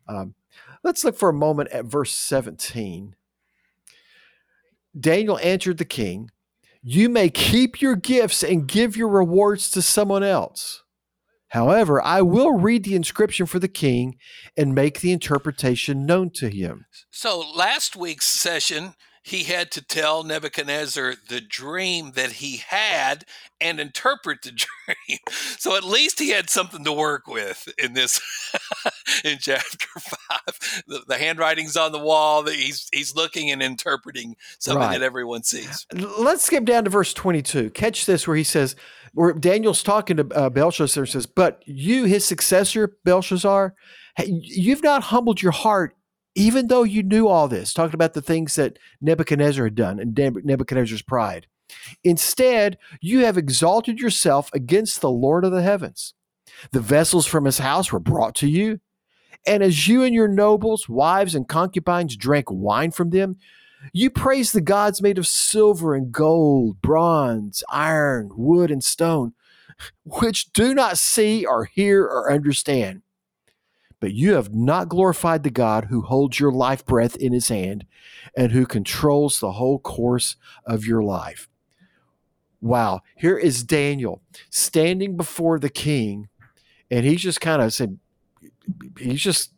Um, 0.07 0.35
let's 0.83 1.03
look 1.03 1.17
for 1.17 1.29
a 1.29 1.33
moment 1.33 1.69
at 1.71 1.85
verse 1.85 2.11
17. 2.13 3.15
Daniel 4.99 5.39
answered 5.39 5.77
the 5.77 5.85
king, 5.85 6.31
You 6.81 7.09
may 7.09 7.29
keep 7.29 7.81
your 7.81 7.95
gifts 7.95 8.43
and 8.43 8.67
give 8.67 8.95
your 8.95 9.09
rewards 9.09 9.69
to 9.71 9.81
someone 9.81 10.23
else. 10.23 10.83
However, 11.49 12.01
I 12.01 12.21
will 12.21 12.53
read 12.53 12.83
the 12.83 12.95
inscription 12.95 13.45
for 13.45 13.59
the 13.59 13.67
king 13.67 14.17
and 14.55 14.75
make 14.75 14.99
the 14.99 15.11
interpretation 15.11 16.05
known 16.05 16.29
to 16.31 16.49
him. 16.49 16.85
So, 17.09 17.43
last 17.55 17.95
week's 17.95 18.27
session, 18.27 18.95
he 19.27 19.43
had 19.43 19.71
to 19.71 19.81
tell 19.81 20.23
Nebuchadnezzar 20.23 21.15
the 21.27 21.41
dream 21.41 22.13
that 22.15 22.33
he 22.33 22.63
had 22.65 23.25
and 23.59 23.77
interpret 23.77 24.41
the 24.41 24.51
dream. 24.55 25.19
So 25.57 25.75
at 25.75 25.83
least 25.83 26.19
he 26.19 26.29
had 26.29 26.49
something 26.49 26.85
to 26.85 26.93
work 26.93 27.27
with 27.27 27.67
in 27.77 27.91
this 27.91 28.21
in 29.25 29.37
chapter 29.41 29.87
five. 29.99 30.83
The, 30.87 31.03
the, 31.07 31.17
handwriting's 31.17 31.75
on 31.75 31.91
the 31.91 31.99
wall. 31.99 32.43
That 32.43 32.55
he's 32.55 32.87
he's 32.93 33.15
looking 33.15 33.51
and 33.51 33.61
interpreting 33.61 34.37
something 34.59 34.79
right. 34.79 34.99
that 34.99 35.05
everyone 35.05 35.43
sees. 35.43 35.85
Let's 35.93 36.45
skip 36.45 36.63
down 36.63 36.85
to 36.85 36.89
verse 36.89 37.13
twenty-two. 37.13 37.71
Catch 37.71 38.05
this, 38.05 38.27
where 38.27 38.37
he 38.37 38.45
says, 38.45 38.77
where 39.17 39.33
Daniel's 39.33 39.83
talking 39.83 40.17
to 40.17 40.27
uh, 40.33 40.49
Belshazzar, 40.49 41.03
and 41.03 41.09
says, 41.09 41.25
"But 41.25 41.61
you, 41.65 42.05
his 42.05 42.25
successor, 42.25 42.97
Belshazzar." 43.03 43.75
You've 44.25 44.83
not 44.83 45.03
humbled 45.03 45.43
your 45.43 45.51
heart 45.51 45.93
even 46.37 46.67
though 46.67 46.83
you 46.83 47.01
knew 47.01 47.27
all 47.27 47.47
this, 47.47 47.73
talking 47.73 47.95
about 47.95 48.13
the 48.13 48.21
things 48.21 48.55
that 48.55 48.77
Nebuchadnezzar 49.01 49.63
had 49.65 49.73
done 49.73 49.99
and 49.99 50.15
Nebuchadnezzar's 50.45 51.01
pride. 51.01 51.47
Instead, 52.03 52.77
you 53.01 53.25
have 53.25 53.39
exalted 53.39 53.99
yourself 53.99 54.51
against 54.53 55.01
the 55.01 55.09
Lord 55.09 55.43
of 55.43 55.51
the 55.51 55.63
heavens. 55.63 56.13
The 56.71 56.79
vessels 56.79 57.25
from 57.25 57.45
his 57.45 57.57
house 57.57 57.91
were 57.91 57.99
brought 57.99 58.35
to 58.35 58.47
you. 58.47 58.79
And 59.47 59.63
as 59.63 59.87
you 59.87 60.03
and 60.03 60.13
your 60.13 60.27
nobles, 60.27 60.87
wives, 60.87 61.33
and 61.33 61.47
concubines 61.47 62.15
drank 62.15 62.51
wine 62.51 62.91
from 62.91 63.09
them, 63.09 63.37
you 63.93 64.09
praise 64.09 64.51
the 64.51 64.61
gods 64.61 65.01
made 65.01 65.17
of 65.17 65.27
silver 65.27 65.95
and 65.95 66.11
gold, 66.11 66.81
bronze, 66.81 67.63
iron, 67.69 68.31
wood, 68.35 68.71
and 68.71 68.83
stone, 68.83 69.33
which 70.03 70.51
do 70.53 70.73
not 70.73 70.97
see 70.97 71.45
or 71.45 71.65
hear 71.65 72.03
or 72.03 72.31
understand 72.31 73.01
but 73.99 74.13
you 74.13 74.33
have 74.33 74.53
not 74.53 74.89
glorified 74.89 75.43
the 75.43 75.49
God 75.49 75.85
who 75.85 76.01
holds 76.01 76.39
your 76.39 76.51
life 76.51 76.85
breath 76.85 77.15
in 77.15 77.33
his 77.33 77.49
hand 77.49 77.85
and 78.35 78.51
who 78.51 78.65
controls 78.65 79.39
the 79.39 79.53
whole 79.53 79.79
course 79.79 80.35
of 80.65 80.85
your 80.85 81.03
life. 81.03 81.49
Wow, 82.61 83.01
here 83.15 83.37
is 83.37 83.63
Daniel 83.63 84.21
standing 84.49 85.15
before 85.15 85.59
the 85.59 85.69
king, 85.69 86.27
and 86.89 87.05
he's 87.05 87.21
just 87.21 87.41
kind 87.41 87.61
of 87.61 87.73
said, 87.73 87.99
he's 88.97 89.21
just 89.21 89.51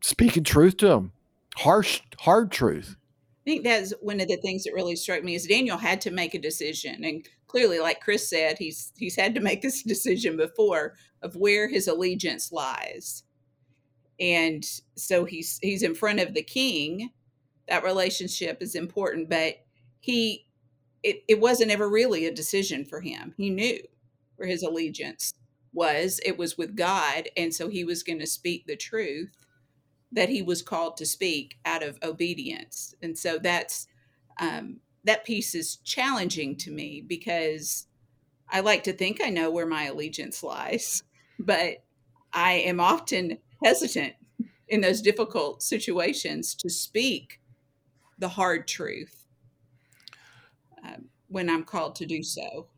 speaking 0.00 0.44
truth 0.44 0.76
to 0.78 0.90
him, 0.90 1.12
harsh, 1.56 2.00
hard 2.20 2.50
truth. 2.50 2.96
I 3.42 3.50
think 3.50 3.64
that's 3.64 3.92
one 4.00 4.20
of 4.20 4.28
the 4.28 4.36
things 4.36 4.62
that 4.64 4.72
really 4.72 4.94
struck 4.94 5.24
me 5.24 5.34
is 5.34 5.46
Daniel 5.46 5.76
had 5.76 6.00
to 6.02 6.12
make 6.12 6.32
a 6.34 6.38
decision, 6.38 7.02
and 7.02 7.26
clearly, 7.48 7.80
like 7.80 8.00
Chris 8.00 8.28
said, 8.28 8.56
he's 8.58 8.92
he's 8.96 9.16
had 9.16 9.34
to 9.34 9.40
make 9.40 9.62
this 9.62 9.82
decision 9.94 10.36
before 10.36 10.94
of 11.22 11.34
where 11.34 11.68
his 11.68 11.88
allegiance 11.88 12.52
lies. 12.52 13.24
And 14.20 14.64
so 14.96 15.24
he's 15.24 15.58
he's 15.60 15.82
in 15.82 15.94
front 15.94 16.20
of 16.20 16.34
the 16.34 16.42
king. 16.42 17.10
That 17.68 17.84
relationship 17.84 18.62
is 18.62 18.74
important 18.74 19.28
but 19.28 19.54
he 20.00 20.46
it, 21.02 21.24
it 21.26 21.40
wasn't 21.40 21.72
ever 21.72 21.88
really 21.88 22.26
a 22.26 22.34
decision 22.34 22.84
for 22.84 23.00
him. 23.00 23.34
He 23.36 23.50
knew 23.50 23.80
where 24.36 24.48
his 24.48 24.62
allegiance 24.62 25.34
was. 25.72 26.20
It 26.24 26.38
was 26.38 26.56
with 26.56 26.76
god 26.76 27.28
and 27.36 27.52
so 27.52 27.68
he 27.68 27.82
was 27.82 28.04
going 28.04 28.20
to 28.20 28.26
speak 28.26 28.66
the 28.66 28.76
truth 28.76 29.41
that 30.12 30.28
he 30.28 30.42
was 30.42 30.62
called 30.62 30.96
to 30.96 31.06
speak 31.06 31.58
out 31.64 31.82
of 31.82 31.98
obedience 32.02 32.94
and 33.02 33.18
so 33.18 33.38
that's 33.38 33.86
um, 34.40 34.78
that 35.04 35.24
piece 35.24 35.54
is 35.54 35.76
challenging 35.76 36.56
to 36.56 36.70
me 36.70 37.02
because 37.06 37.86
i 38.50 38.60
like 38.60 38.82
to 38.84 38.92
think 38.92 39.20
i 39.22 39.28
know 39.30 39.50
where 39.50 39.66
my 39.66 39.84
allegiance 39.84 40.42
lies 40.42 41.02
but 41.38 41.84
i 42.32 42.52
am 42.52 42.80
often 42.80 43.38
hesitant 43.64 44.14
in 44.68 44.80
those 44.80 45.02
difficult 45.02 45.62
situations 45.62 46.54
to 46.54 46.70
speak 46.70 47.40
the 48.18 48.28
hard 48.28 48.66
truth 48.68 49.26
um, 50.84 51.06
when 51.28 51.48
I'm 51.48 51.64
called 51.64 51.96
to 51.96 52.06
do 52.06 52.22
so. 52.22 52.68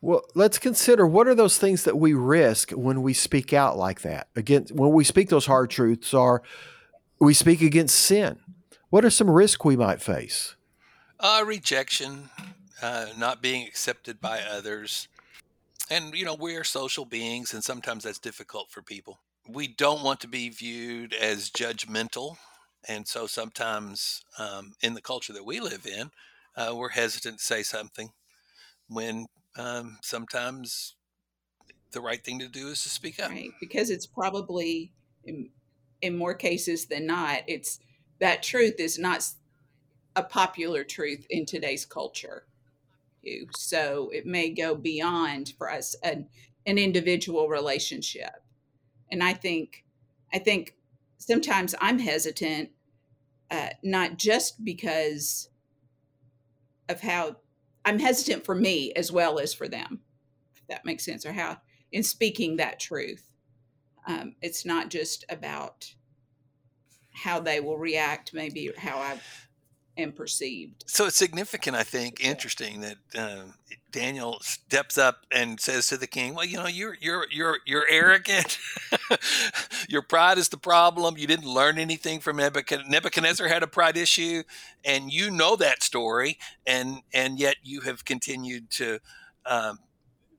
Well, 0.00 0.22
let's 0.34 0.58
consider 0.58 1.06
what 1.06 1.28
are 1.28 1.34
those 1.34 1.58
things 1.58 1.84
that 1.84 1.98
we 1.98 2.14
risk 2.14 2.70
when 2.70 3.02
we 3.02 3.12
speak 3.12 3.52
out 3.52 3.76
like 3.76 4.00
that. 4.02 4.28
Again, 4.34 4.66
when 4.72 4.92
we 4.92 5.04
speak 5.04 5.28
those 5.28 5.46
hard 5.46 5.70
truths, 5.70 6.14
are 6.14 6.42
we 7.18 7.34
speak 7.34 7.60
against 7.60 7.96
sin? 7.96 8.38
What 8.88 9.04
are 9.04 9.10
some 9.10 9.28
risks 9.28 9.64
we 9.64 9.76
might 9.76 10.00
face? 10.00 10.56
Uh, 11.18 11.42
rejection, 11.44 12.30
uh, 12.82 13.06
not 13.18 13.42
being 13.42 13.66
accepted 13.66 14.20
by 14.20 14.40
others, 14.40 15.06
and 15.90 16.14
you 16.14 16.24
know 16.24 16.34
we 16.34 16.56
are 16.56 16.64
social 16.64 17.04
beings, 17.04 17.52
and 17.52 17.62
sometimes 17.62 18.04
that's 18.04 18.18
difficult 18.18 18.70
for 18.70 18.80
people 18.80 19.18
we 19.52 19.68
don't 19.68 20.02
want 20.02 20.20
to 20.20 20.28
be 20.28 20.48
viewed 20.48 21.14
as 21.14 21.50
judgmental. 21.50 22.36
And 22.88 23.06
so 23.06 23.26
sometimes 23.26 24.22
um, 24.38 24.72
in 24.82 24.94
the 24.94 25.00
culture 25.00 25.32
that 25.32 25.44
we 25.44 25.60
live 25.60 25.86
in, 25.86 26.10
uh, 26.56 26.74
we're 26.74 26.90
hesitant 26.90 27.38
to 27.38 27.44
say 27.44 27.62
something 27.62 28.10
when 28.88 29.26
um, 29.56 29.98
sometimes 30.02 30.96
the 31.92 32.00
right 32.00 32.22
thing 32.22 32.38
to 32.38 32.48
do 32.48 32.68
is 32.68 32.82
to 32.84 32.88
speak 32.88 33.20
up. 33.20 33.30
Right. 33.30 33.50
Because 33.60 33.90
it's 33.90 34.06
probably, 34.06 34.92
in, 35.24 35.50
in 36.00 36.16
more 36.16 36.34
cases 36.34 36.86
than 36.86 37.06
not, 37.06 37.42
it's 37.46 37.80
that 38.20 38.42
truth 38.42 38.76
is 38.78 38.98
not 38.98 39.26
a 40.14 40.22
popular 40.22 40.84
truth 40.84 41.26
in 41.30 41.46
today's 41.46 41.84
culture. 41.84 42.44
So 43.56 44.10
it 44.12 44.24
may 44.24 44.50
go 44.50 44.74
beyond 44.74 45.54
for 45.58 45.70
us 45.70 45.94
an, 46.02 46.26
an 46.66 46.78
individual 46.78 47.48
relationship 47.48 48.42
and 49.10 49.22
I 49.22 49.32
think 49.32 49.84
I 50.32 50.38
think 50.38 50.76
sometimes 51.18 51.74
I'm 51.80 51.98
hesitant, 51.98 52.70
uh, 53.50 53.70
not 53.82 54.16
just 54.16 54.64
because 54.64 55.48
of 56.88 57.00
how 57.00 57.36
I'm 57.84 57.98
hesitant 57.98 58.44
for 58.44 58.54
me 58.54 58.92
as 58.94 59.10
well 59.10 59.38
as 59.38 59.54
for 59.54 59.68
them, 59.68 60.00
if 60.54 60.66
that 60.68 60.84
makes 60.84 61.04
sense, 61.04 61.24
or 61.24 61.32
how 61.32 61.58
in 61.92 62.02
speaking 62.02 62.56
that 62.56 62.80
truth. 62.80 63.26
Um, 64.06 64.34
it's 64.40 64.64
not 64.64 64.88
just 64.88 65.24
about 65.28 65.92
how 67.12 67.40
they 67.40 67.60
will 67.60 67.78
react, 67.78 68.32
maybe 68.32 68.70
how 68.76 68.98
I 68.98 69.20
am 69.96 70.12
perceived. 70.12 70.84
So 70.86 71.06
it's 71.06 71.16
significant, 71.16 71.76
I 71.76 71.82
think, 71.82 72.24
interesting 72.24 72.80
that 72.80 72.96
um, 73.14 73.54
Daniel 73.90 74.38
steps 74.40 74.96
up 74.96 75.26
and 75.30 75.60
says 75.60 75.88
to 75.88 75.96
the 75.96 76.06
king, 76.06 76.34
"Well, 76.34 76.44
you 76.44 76.58
know, 76.58 76.66
you're 76.66 76.96
you're 77.00 77.26
you're 77.30 77.58
you're 77.66 77.86
arrogant. 77.88 78.58
Your 79.88 80.02
pride 80.02 80.38
is 80.38 80.48
the 80.48 80.56
problem. 80.56 81.16
You 81.16 81.26
didn't 81.26 81.46
learn 81.46 81.78
anything 81.78 82.20
from 82.20 82.36
Nebuchadnezzar. 82.36 82.90
Nebuchadnezzar 82.90 83.48
had 83.48 83.62
a 83.62 83.66
pride 83.66 83.96
issue, 83.96 84.42
and 84.84 85.12
you 85.12 85.30
know 85.30 85.56
that 85.56 85.82
story, 85.82 86.38
and 86.66 87.02
and 87.12 87.38
yet 87.38 87.56
you 87.62 87.82
have 87.82 88.04
continued 88.04 88.70
to." 88.72 89.00
Um, 89.46 89.78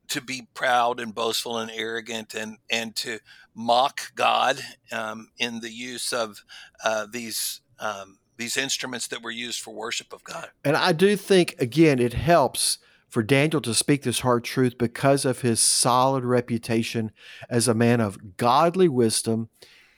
to 0.07 0.21
be 0.21 0.45
proud 0.53 0.99
and 0.99 1.15
boastful 1.15 1.57
and 1.57 1.71
arrogant 1.73 2.33
and 2.33 2.57
and 2.69 2.95
to 2.97 3.19
mock 3.55 4.13
God 4.13 4.59
um, 4.91 5.29
in 5.37 5.61
the 5.61 5.71
use 5.71 6.11
of 6.11 6.43
uh, 6.83 7.07
these 7.09 7.61
um, 7.79 8.17
these 8.37 8.57
instruments 8.57 9.07
that 9.07 9.23
were 9.23 9.31
used 9.31 9.61
for 9.61 9.73
worship 9.73 10.11
of 10.11 10.23
God. 10.23 10.49
And 10.65 10.75
I 10.75 10.91
do 10.91 11.15
think 11.15 11.55
again 11.59 11.99
it 11.99 12.13
helps 12.13 12.77
for 13.11 13.21
Daniel 13.21 13.61
to 13.61 13.73
speak 13.73 14.03
this 14.03 14.21
hard 14.21 14.45
truth 14.45 14.77
because 14.77 15.25
of 15.25 15.41
his 15.41 15.59
solid 15.59 16.23
reputation 16.23 17.11
as 17.49 17.67
a 17.67 17.73
man 17.73 17.99
of 17.99 18.37
godly 18.37 18.87
wisdom 18.87 19.49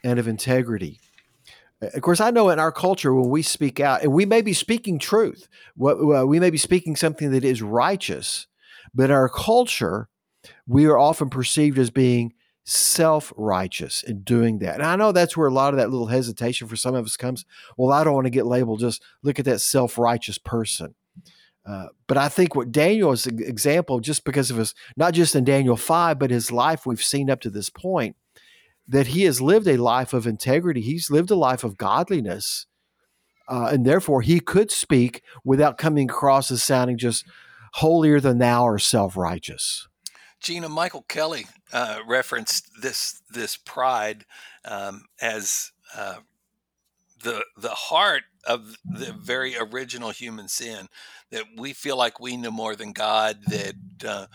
and 0.02 0.18
of 0.18 0.26
integrity. 0.26 0.98
Of 1.80 2.02
course, 2.02 2.20
I 2.20 2.32
know 2.32 2.50
in 2.50 2.58
our 2.58 2.72
culture 2.72 3.14
when 3.14 3.30
we 3.30 3.42
speak 3.42 3.78
out, 3.78 4.02
and 4.02 4.12
we 4.12 4.26
may 4.26 4.42
be 4.42 4.52
speaking 4.52 4.98
truth, 4.98 5.48
we 5.76 6.40
may 6.40 6.50
be 6.50 6.58
speaking 6.58 6.96
something 6.96 7.30
that 7.30 7.44
is 7.44 7.62
righteous, 7.62 8.48
but 8.92 9.12
our 9.12 9.28
culture, 9.28 10.08
we 10.66 10.86
are 10.86 10.98
often 10.98 11.30
perceived 11.30 11.78
as 11.78 11.90
being 11.90 12.34
self 12.64 13.32
righteous 13.36 14.02
in 14.02 14.22
doing 14.22 14.58
that. 14.58 14.74
And 14.74 14.82
I 14.82 14.96
know 14.96 15.12
that's 15.12 15.36
where 15.36 15.46
a 15.46 15.54
lot 15.54 15.72
of 15.72 15.78
that 15.78 15.90
little 15.90 16.08
hesitation 16.08 16.66
for 16.66 16.76
some 16.76 16.96
of 16.96 17.04
us 17.04 17.16
comes. 17.16 17.44
Well, 17.76 17.92
I 17.92 18.02
don't 18.02 18.14
want 18.14 18.26
to 18.26 18.30
get 18.30 18.46
labeled, 18.46 18.80
just 18.80 19.02
look 19.22 19.38
at 19.38 19.44
that 19.44 19.60
self 19.60 19.98
righteous 19.98 20.38
person. 20.38 20.96
Uh, 21.66 21.86
but 22.06 22.18
I 22.18 22.28
think 22.28 22.54
what 22.54 22.72
Daniel 22.72 23.12
is 23.12 23.26
an 23.26 23.42
example, 23.42 24.00
just 24.00 24.24
because 24.24 24.50
of 24.50 24.58
his, 24.58 24.74
not 24.96 25.14
just 25.14 25.34
in 25.34 25.44
Daniel 25.44 25.76
5, 25.76 26.18
but 26.18 26.30
his 26.30 26.52
life 26.52 26.84
we've 26.84 27.02
seen 27.02 27.30
up 27.30 27.40
to 27.40 27.50
this 27.50 27.70
point, 27.70 28.16
that 28.86 29.08
he 29.08 29.22
has 29.22 29.40
lived 29.40 29.66
a 29.66 29.78
life 29.78 30.12
of 30.12 30.26
integrity. 30.26 30.82
He's 30.82 31.10
lived 31.10 31.30
a 31.30 31.36
life 31.36 31.64
of 31.64 31.78
godliness 31.78 32.66
uh, 33.48 33.68
and 33.72 33.84
therefore 33.84 34.22
he 34.22 34.40
could 34.40 34.70
speak 34.70 35.22
without 35.44 35.78
coming 35.78 36.08
across 36.08 36.50
as 36.50 36.62
sounding 36.62 36.98
just 36.98 37.24
holier 37.74 38.20
than 38.20 38.38
thou 38.38 38.64
or 38.64 38.78
self 38.78 39.16
righteous. 39.16 39.88
Gina 40.40 40.68
Michael 40.68 41.02
Kelly 41.08 41.46
uh, 41.72 42.00
referenced 42.06 42.70
this 42.80 43.22
this 43.30 43.56
pride 43.56 44.24
um, 44.64 45.04
as 45.20 45.72
uh, 45.96 46.16
the 47.22 47.44
the 47.56 47.70
heart 47.70 48.24
of 48.46 48.76
the 48.84 49.12
very 49.12 49.56
original 49.56 50.10
human 50.10 50.48
sin 50.48 50.86
that 51.30 51.44
we 51.56 51.72
feel 51.72 51.96
like 51.96 52.20
we 52.20 52.36
know 52.36 52.50
more 52.50 52.76
than 52.76 52.92
God 52.92 53.38
that 53.48 53.74
uh, 54.06 54.26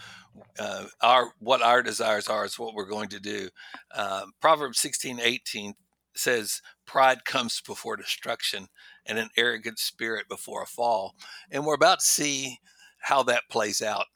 uh, 0.60 0.86
our 1.01 1.34
what 1.39 1.62
our 1.62 1.82
desires 1.84 2.28
are 2.28 2.46
is 2.46 2.60
what 2.60 2.74
we're 2.74 2.86
going 2.86 3.10
to 3.10 3.20
do. 3.20 3.50
Um, 3.96 4.34
Proverbs 4.42 4.80
sixteen 4.80 5.20
eighteen 5.20 5.74
says, 6.16 6.62
"Pride 6.86 7.24
comes 7.24 7.62
before 7.62 7.96
destruction, 7.96 8.68
and 9.06 9.18
an 9.18 9.30
arrogant 9.38 9.80
spirit 9.80 10.28
before 10.28 10.63
a 10.63 10.68
fall." 10.68 11.16
And 11.51 11.66
we're 11.66 11.75
about 11.75 12.00
to 12.00 12.06
see 12.06 12.60
how 13.00 13.24
that 13.24 13.44
plays 13.50 13.82
out 13.82 14.08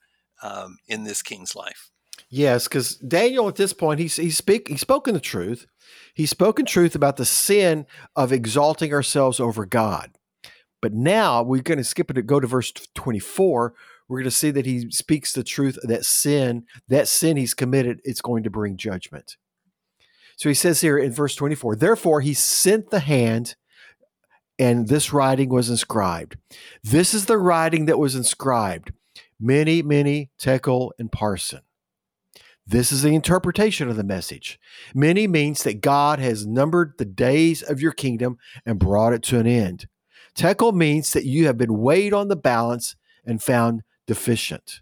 um, 0.41 0.77
in 0.87 1.03
this 1.05 1.21
king's 1.21 1.55
life. 1.55 1.92
Yes, 2.35 2.67
because 2.67 2.95
Daniel 2.95 3.47
at 3.47 3.57
this 3.57 3.73
point 3.73 3.99
he's 3.99 4.15
he's 4.15 4.37
speak 4.37 4.67
he's 4.67 4.81
spoken 4.81 5.13
the 5.13 5.19
truth. 5.19 5.67
He's 6.15 6.31
spoken 6.31 6.65
truth 6.65 6.95
about 6.95 7.17
the 7.17 7.25
sin 7.25 7.85
of 8.15 8.33
exalting 8.33 8.91
ourselves 8.91 9.39
over 9.39 9.67
God. 9.67 10.17
But 10.81 10.93
now 10.93 11.43
we're 11.43 11.61
going 11.61 11.77
to 11.77 11.83
skip 11.83 12.09
it 12.09 12.17
and 12.17 12.25
go 12.25 12.39
to 12.39 12.47
verse 12.47 12.73
24. 12.95 13.75
We're 14.09 14.17
going 14.17 14.23
to 14.23 14.31
see 14.31 14.49
that 14.49 14.65
he 14.65 14.89
speaks 14.89 15.31
the 15.31 15.43
truth 15.43 15.77
that 15.83 16.05
sin, 16.05 16.65
that 16.87 17.07
sin 17.07 17.37
he's 17.37 17.53
committed, 17.53 18.01
it's 18.03 18.19
going 18.19 18.41
to 18.41 18.49
bring 18.49 18.77
judgment. 18.77 19.37
So 20.35 20.49
he 20.49 20.55
says 20.55 20.81
here 20.81 20.97
in 20.97 21.11
verse 21.11 21.35
24, 21.35 21.75
therefore 21.75 22.21
he 22.21 22.33
sent 22.33 22.89
the 22.89 23.01
hand 23.01 23.55
and 24.57 24.87
this 24.87 25.13
writing 25.13 25.49
was 25.49 25.69
inscribed. 25.69 26.37
This 26.83 27.13
is 27.13 27.27
the 27.27 27.37
writing 27.37 27.85
that 27.85 27.99
was 27.99 28.15
inscribed. 28.15 28.91
Mene, 29.39 29.87
mene, 29.87 30.29
tekel, 30.39 30.93
and 30.97 31.11
parsin. 31.11 31.61
This 32.65 32.91
is 32.91 33.01
the 33.01 33.13
interpretation 33.13 33.89
of 33.89 33.97
the 33.97 34.03
message. 34.03 34.59
Mene 34.93 35.29
means 35.29 35.63
that 35.63 35.81
God 35.81 36.19
has 36.19 36.47
numbered 36.47 36.93
the 36.97 37.05
days 37.05 37.61
of 37.61 37.81
your 37.81 37.91
kingdom 37.91 38.37
and 38.65 38.79
brought 38.79 39.13
it 39.13 39.21
to 39.23 39.39
an 39.39 39.47
end. 39.47 39.87
Tekel 40.35 40.73
means 40.73 41.13
that 41.13 41.25
you 41.25 41.45
have 41.45 41.57
been 41.57 41.79
weighed 41.79 42.13
on 42.13 42.29
the 42.29 42.35
balance 42.35 42.95
and 43.25 43.43
found 43.43 43.83
deficient. 44.07 44.81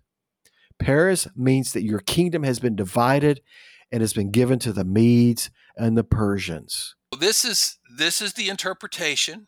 Peres 0.79 1.27
means 1.35 1.73
that 1.73 1.83
your 1.83 1.99
kingdom 1.99 2.43
has 2.43 2.59
been 2.59 2.75
divided 2.75 3.41
and 3.91 4.01
has 4.01 4.13
been 4.13 4.31
given 4.31 4.59
to 4.59 4.71
the 4.71 4.85
Medes 4.85 5.49
and 5.75 5.97
the 5.97 6.03
Persians. 6.03 6.95
This 7.19 7.43
is 7.43 7.79
this 7.97 8.21
is 8.21 8.33
the 8.33 8.47
interpretation 8.47 9.47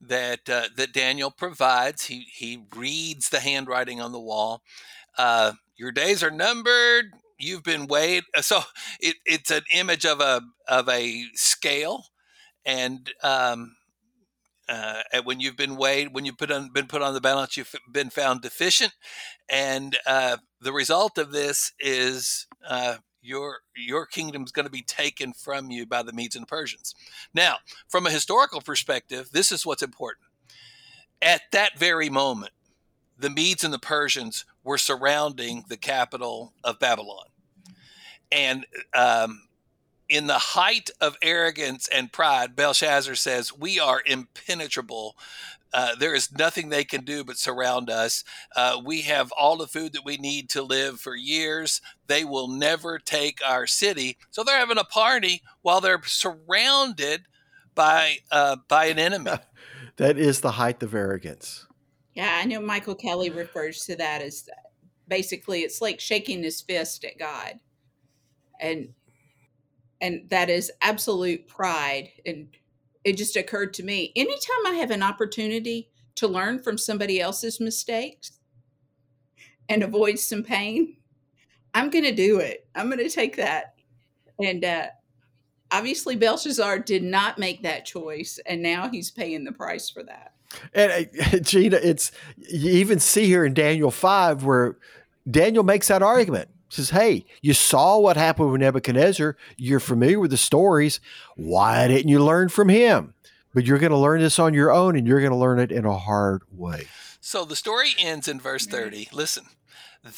that 0.00 0.48
uh, 0.48 0.68
that 0.76 0.92
Daniel 0.92 1.30
provides. 1.30 2.06
He 2.06 2.26
he 2.32 2.62
reads 2.74 3.30
the 3.30 3.40
handwriting 3.40 4.00
on 4.00 4.12
the 4.12 4.20
wall. 4.20 4.62
Uh, 5.18 5.52
your 5.76 5.92
days 5.92 6.22
are 6.22 6.30
numbered. 6.30 7.12
You've 7.40 7.62
been 7.62 7.86
weighed. 7.86 8.24
Uh, 8.36 8.42
so 8.42 8.60
it, 9.00 9.16
it's 9.24 9.50
an 9.50 9.62
image 9.72 10.04
of 10.04 10.20
a 10.20 10.42
of 10.68 10.88
a 10.88 11.24
scale, 11.34 12.06
and 12.64 13.10
um, 13.22 13.76
uh, 14.68 15.02
when 15.24 15.40
you've 15.40 15.56
been 15.56 15.76
weighed, 15.76 16.14
when 16.14 16.24
you've 16.24 16.38
put 16.38 16.50
on, 16.50 16.70
been 16.72 16.86
put 16.86 17.02
on 17.02 17.14
the 17.14 17.20
balance, 17.20 17.56
you've 17.56 17.74
been 17.90 18.10
found 18.10 18.42
deficient, 18.42 18.94
and 19.48 19.98
uh, 20.06 20.36
the 20.60 20.72
result 20.72 21.18
of 21.18 21.32
this 21.32 21.72
is 21.80 22.46
uh, 22.68 22.96
your 23.22 23.58
your 23.76 24.06
kingdom's 24.06 24.52
going 24.52 24.66
to 24.66 24.70
be 24.70 24.82
taken 24.82 25.32
from 25.32 25.70
you 25.70 25.86
by 25.86 26.02
the 26.02 26.12
Medes 26.12 26.36
and 26.36 26.46
Persians. 26.46 26.94
Now, 27.34 27.56
from 27.88 28.06
a 28.06 28.10
historical 28.10 28.60
perspective, 28.60 29.30
this 29.32 29.50
is 29.50 29.66
what's 29.66 29.82
important. 29.82 30.26
At 31.20 31.42
that 31.52 31.78
very 31.78 32.08
moment, 32.08 32.52
the 33.18 33.30
Medes 33.30 33.64
and 33.64 33.74
the 33.74 33.78
Persians 33.78 34.44
were 34.64 34.78
surrounding 34.78 35.64
the 35.68 35.76
capital 35.76 36.52
of 36.62 36.78
Babylon, 36.78 37.26
and 38.30 38.66
um, 38.94 39.42
in 40.10 40.26
the 40.26 40.34
height 40.34 40.90
of 41.00 41.16
arrogance 41.22 41.88
and 41.88 42.12
pride, 42.12 42.56
Belshazzar 42.56 43.14
says, 43.14 43.56
We 43.56 43.78
are 43.78 44.02
impenetrable. 44.04 45.16
Uh, 45.72 45.94
there 45.94 46.14
is 46.14 46.32
nothing 46.36 46.68
they 46.68 46.82
can 46.82 47.04
do 47.04 47.22
but 47.22 47.38
surround 47.38 47.88
us. 47.88 48.24
Uh, 48.56 48.80
we 48.84 49.02
have 49.02 49.30
all 49.32 49.56
the 49.56 49.68
food 49.68 49.92
that 49.92 50.04
we 50.04 50.16
need 50.16 50.50
to 50.50 50.62
live 50.62 51.00
for 51.00 51.14
years. 51.14 51.80
They 52.08 52.24
will 52.24 52.48
never 52.48 52.98
take 52.98 53.38
our 53.46 53.68
city. 53.68 54.18
So 54.32 54.42
they're 54.42 54.58
having 54.58 54.78
a 54.78 54.84
party 54.84 55.42
while 55.62 55.80
they're 55.80 56.02
surrounded 56.04 57.22
by 57.76 58.16
uh, 58.32 58.56
by 58.66 58.86
an 58.86 58.98
enemy. 58.98 59.30
that 59.96 60.18
is 60.18 60.40
the 60.40 60.52
height 60.52 60.82
of 60.82 60.92
arrogance. 60.92 61.66
Yeah, 62.20 62.38
I 62.38 62.44
know 62.44 62.60
Michael 62.60 62.94
Kelly 62.94 63.30
refers 63.30 63.86
to 63.86 63.96
that 63.96 64.20
as 64.20 64.46
basically 65.08 65.60
it's 65.60 65.80
like 65.80 66.00
shaking 66.00 66.42
his 66.42 66.60
fist 66.60 67.02
at 67.02 67.18
God. 67.18 67.60
And 68.60 68.92
and 70.02 70.28
that 70.28 70.50
is 70.50 70.70
absolute 70.82 71.48
pride 71.48 72.10
and 72.26 72.48
it 73.04 73.16
just 73.16 73.36
occurred 73.36 73.72
to 73.74 73.82
me 73.82 74.12
anytime 74.16 74.66
i 74.66 74.72
have 74.72 74.90
an 74.90 75.02
opportunity 75.02 75.90
to 76.14 76.26
learn 76.28 76.58
from 76.58 76.78
somebody 76.78 77.20
else's 77.20 77.60
mistakes 77.60 78.38
and 79.68 79.82
avoid 79.82 80.18
some 80.18 80.42
pain 80.42 80.96
i'm 81.74 81.88
going 81.88 82.04
to 82.04 82.14
do 82.14 82.38
it. 82.38 82.66
I'm 82.74 82.90
going 82.90 82.98
to 82.98 83.08
take 83.08 83.36
that. 83.36 83.76
And 84.42 84.64
uh, 84.64 84.88
obviously 85.70 86.16
belshazzar 86.16 86.80
did 86.80 87.02
not 87.02 87.38
make 87.38 87.62
that 87.62 87.86
choice 87.86 88.38
and 88.44 88.62
now 88.62 88.90
he's 88.90 89.10
paying 89.10 89.44
the 89.44 89.52
price 89.52 89.88
for 89.88 90.02
that 90.02 90.34
and 90.74 90.92
uh, 90.92 91.38
gina 91.42 91.76
it's 91.82 92.12
you 92.36 92.70
even 92.72 92.98
see 92.98 93.26
here 93.26 93.44
in 93.44 93.54
daniel 93.54 93.90
5 93.90 94.44
where 94.44 94.76
daniel 95.30 95.64
makes 95.64 95.88
that 95.88 96.02
argument 96.02 96.48
says, 96.70 96.90
Hey, 96.90 97.26
you 97.42 97.52
saw 97.52 97.98
what 97.98 98.16
happened 98.16 98.52
with 98.52 98.60
Nebuchadnezzar. 98.60 99.36
You're 99.56 99.80
familiar 99.80 100.20
with 100.20 100.30
the 100.30 100.36
stories. 100.36 101.00
Why 101.36 101.88
didn't 101.88 102.08
you 102.08 102.24
learn 102.24 102.48
from 102.48 102.68
him? 102.68 103.14
But 103.52 103.66
you're 103.66 103.78
going 103.78 103.90
to 103.90 103.98
learn 103.98 104.20
this 104.20 104.38
on 104.38 104.54
your 104.54 104.72
own 104.72 104.96
and 104.96 105.06
you're 105.06 105.20
going 105.20 105.32
to 105.32 105.36
learn 105.36 105.58
it 105.58 105.72
in 105.72 105.84
a 105.84 105.98
hard 105.98 106.42
way. 106.52 106.86
So 107.20 107.44
the 107.44 107.56
story 107.56 107.90
ends 107.98 108.28
in 108.28 108.40
verse 108.40 108.64
30. 108.64 109.08
Listen, 109.12 109.44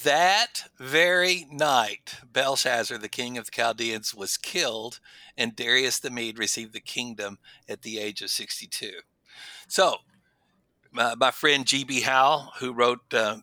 that 0.04 0.64
very 0.78 1.46
night, 1.50 2.16
Belshazzar, 2.30 2.98
the 2.98 3.08
king 3.08 3.38
of 3.38 3.46
the 3.46 3.50
Chaldeans, 3.50 4.14
was 4.14 4.36
killed, 4.36 5.00
and 5.36 5.56
Darius 5.56 5.98
the 5.98 6.10
Mede 6.10 6.38
received 6.38 6.74
the 6.74 6.80
kingdom 6.80 7.38
at 7.68 7.82
the 7.82 7.98
age 7.98 8.22
of 8.22 8.30
62. 8.30 8.92
So, 9.66 9.96
uh, 10.96 11.14
my 11.18 11.30
friend 11.30 11.66
G.B. 11.66 12.02
Howell, 12.02 12.52
who 12.58 12.72
wrote 12.72 13.00
uh, 13.12 13.38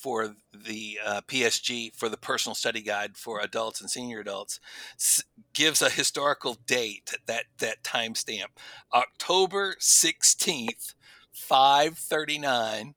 for 0.00 0.34
the 0.54 0.98
uh, 1.04 1.20
PSG 1.28 1.94
for 1.94 2.08
the 2.08 2.16
personal 2.16 2.54
study 2.54 2.80
guide 2.80 3.16
for 3.16 3.40
adults 3.40 3.80
and 3.80 3.90
senior 3.90 4.20
adults 4.20 4.58
s- 4.96 5.22
gives 5.52 5.82
a 5.82 5.90
historical 5.90 6.56
date 6.66 7.14
that 7.26 7.44
that 7.58 7.82
timestamp 7.82 8.46
October 8.94 9.74
16th 9.78 10.94
539 11.32 12.94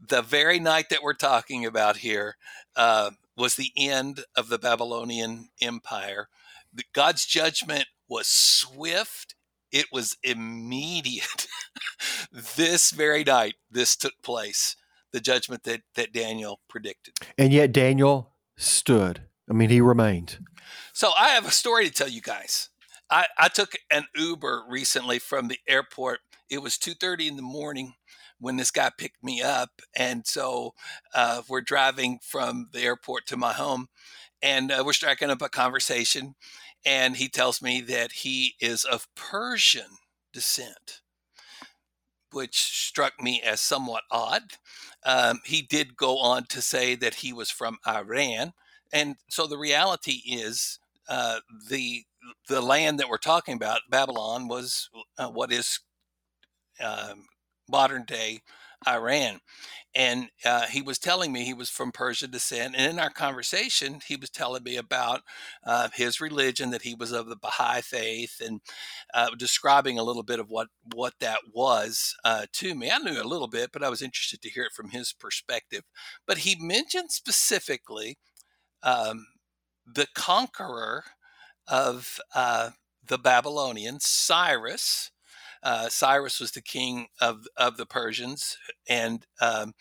the 0.00 0.22
very 0.22 0.60
night 0.60 0.88
that 0.90 1.02
we're 1.02 1.12
talking 1.14 1.66
about 1.66 1.98
here 1.98 2.36
uh, 2.76 3.10
was 3.36 3.56
the 3.56 3.72
end 3.76 4.24
of 4.36 4.48
the 4.48 4.58
Babylonian 4.58 5.48
Empire 5.60 6.28
God's 6.92 7.26
judgment 7.26 7.86
was 8.08 8.26
swift 8.28 9.34
it 9.72 9.86
was 9.92 10.16
immediate 10.22 11.46
this 12.56 12.90
very 12.90 13.24
night 13.24 13.54
this 13.70 13.96
took 13.96 14.14
place 14.22 14.76
the 15.12 15.20
judgment 15.20 15.64
that 15.64 15.82
that 15.94 16.12
Daniel 16.12 16.60
predicted. 16.68 17.14
And 17.36 17.52
yet 17.52 17.72
Daniel 17.72 18.32
stood. 18.56 19.22
I 19.48 19.54
mean, 19.54 19.70
he 19.70 19.80
remained. 19.80 20.38
So 20.92 21.12
I 21.18 21.28
have 21.28 21.46
a 21.46 21.50
story 21.50 21.86
to 21.86 21.92
tell 21.92 22.08
you 22.08 22.20
guys. 22.20 22.68
I, 23.10 23.26
I 23.38 23.48
took 23.48 23.72
an 23.90 24.04
Uber 24.14 24.64
recently 24.68 25.18
from 25.18 25.48
the 25.48 25.58
airport. 25.66 26.20
It 26.50 26.62
was 26.62 26.76
two 26.76 26.94
thirty 26.94 27.28
in 27.28 27.36
the 27.36 27.42
morning 27.42 27.94
when 28.40 28.56
this 28.56 28.70
guy 28.70 28.90
picked 28.96 29.24
me 29.24 29.42
up, 29.42 29.70
and 29.96 30.26
so 30.26 30.74
uh, 31.14 31.42
we're 31.48 31.60
driving 31.60 32.20
from 32.22 32.68
the 32.72 32.80
airport 32.80 33.26
to 33.26 33.36
my 33.36 33.52
home, 33.52 33.88
and 34.42 34.70
uh, 34.70 34.82
we're 34.84 34.92
striking 34.92 35.30
up 35.30 35.42
a 35.42 35.48
conversation. 35.48 36.34
And 36.86 37.16
he 37.16 37.28
tells 37.28 37.62
me 37.62 37.80
that 37.82 38.12
he 38.12 38.54
is 38.60 38.84
of 38.84 39.08
Persian 39.14 39.98
descent 40.32 41.00
which 42.32 42.58
struck 42.58 43.20
me 43.22 43.42
as 43.42 43.60
somewhat 43.60 44.04
odd. 44.10 44.42
Um, 45.04 45.40
he 45.44 45.62
did 45.62 45.96
go 45.96 46.18
on 46.18 46.44
to 46.46 46.60
say 46.62 46.94
that 46.96 47.16
he 47.16 47.32
was 47.32 47.50
from 47.50 47.78
Iran, 47.86 48.52
and 48.92 49.16
so 49.28 49.46
the 49.46 49.58
reality 49.58 50.22
is 50.26 50.78
uh, 51.08 51.40
the 51.70 52.04
the 52.48 52.60
land 52.60 52.98
that 52.98 53.08
we're 53.08 53.18
talking 53.18 53.54
about, 53.54 53.80
Babylon, 53.90 54.48
was 54.48 54.90
uh, 55.18 55.28
what 55.28 55.52
is 55.52 55.80
um, 56.84 57.26
modern 57.68 58.04
day 58.04 58.40
Iran. 58.86 59.40
And 59.98 60.28
uh, 60.44 60.66
he 60.66 60.80
was 60.80 60.96
telling 61.00 61.32
me 61.32 61.44
he 61.44 61.54
was 61.54 61.70
from 61.70 61.90
Persian 61.90 62.30
descent. 62.30 62.76
And 62.76 62.92
in 62.92 63.00
our 63.00 63.10
conversation, 63.10 63.98
he 64.06 64.14
was 64.14 64.30
telling 64.30 64.62
me 64.62 64.76
about 64.76 65.22
uh, 65.66 65.88
his 65.92 66.20
religion, 66.20 66.70
that 66.70 66.82
he 66.82 66.94
was 66.94 67.10
of 67.10 67.28
the 67.28 67.36
Baha'i 67.36 67.80
faith, 67.80 68.40
and 68.40 68.60
uh, 69.12 69.30
describing 69.36 69.98
a 69.98 70.04
little 70.04 70.22
bit 70.22 70.38
of 70.38 70.50
what, 70.50 70.68
what 70.94 71.14
that 71.18 71.40
was 71.52 72.14
uh, 72.24 72.46
to 72.52 72.76
me. 72.76 72.92
I 72.92 72.98
knew 72.98 73.20
a 73.20 73.24
little 73.24 73.48
bit, 73.48 73.70
but 73.72 73.82
I 73.82 73.88
was 73.88 74.00
interested 74.00 74.40
to 74.42 74.50
hear 74.50 74.62
it 74.62 74.72
from 74.72 74.90
his 74.90 75.12
perspective. 75.12 75.82
But 76.28 76.38
he 76.38 76.56
mentioned 76.60 77.10
specifically 77.10 78.18
um, 78.84 79.26
the 79.84 80.06
conqueror 80.14 81.02
of 81.66 82.20
uh, 82.36 82.70
the 83.04 83.18
Babylonians, 83.18 84.06
Cyrus. 84.06 85.10
Uh, 85.62 85.88
Cyrus 85.88 86.40
was 86.40 86.52
the 86.52 86.62
king 86.62 87.08
of 87.20 87.46
of 87.56 87.76
the 87.76 87.86
Persians, 87.86 88.56
and 88.88 89.26
um, 89.40 89.74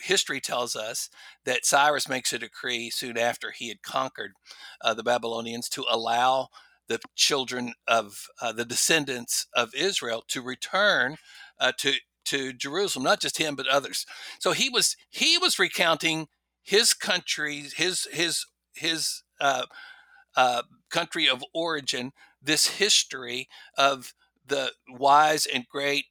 history 0.00 0.40
tells 0.40 0.74
us 0.74 1.08
that 1.44 1.64
Cyrus 1.64 2.08
makes 2.08 2.32
a 2.32 2.38
decree 2.38 2.90
soon 2.90 3.18
after 3.18 3.50
he 3.50 3.68
had 3.68 3.82
conquered 3.82 4.32
uh, 4.80 4.94
the 4.94 5.02
Babylonians 5.02 5.68
to 5.70 5.84
allow 5.90 6.48
the 6.88 7.00
children 7.14 7.74
of 7.86 8.26
uh, 8.40 8.52
the 8.52 8.64
descendants 8.64 9.46
of 9.54 9.74
Israel 9.74 10.24
to 10.28 10.42
return 10.42 11.16
uh, 11.58 11.72
to 11.78 11.94
to 12.24 12.52
Jerusalem, 12.52 13.04
not 13.04 13.20
just 13.20 13.38
him 13.38 13.56
but 13.56 13.66
others. 13.66 14.06
So 14.38 14.52
he 14.52 14.68
was 14.68 14.96
he 15.10 15.38
was 15.38 15.58
recounting 15.58 16.28
his 16.62 16.94
country, 16.94 17.64
his 17.76 18.06
his 18.12 18.46
his 18.74 19.22
uh, 19.40 19.66
uh, 20.36 20.62
country 20.90 21.28
of 21.28 21.44
origin, 21.54 22.12
this 22.40 22.78
history 22.78 23.48
of 23.76 24.14
the 24.46 24.72
wise 24.88 25.46
and 25.46 25.66
great 25.68 26.06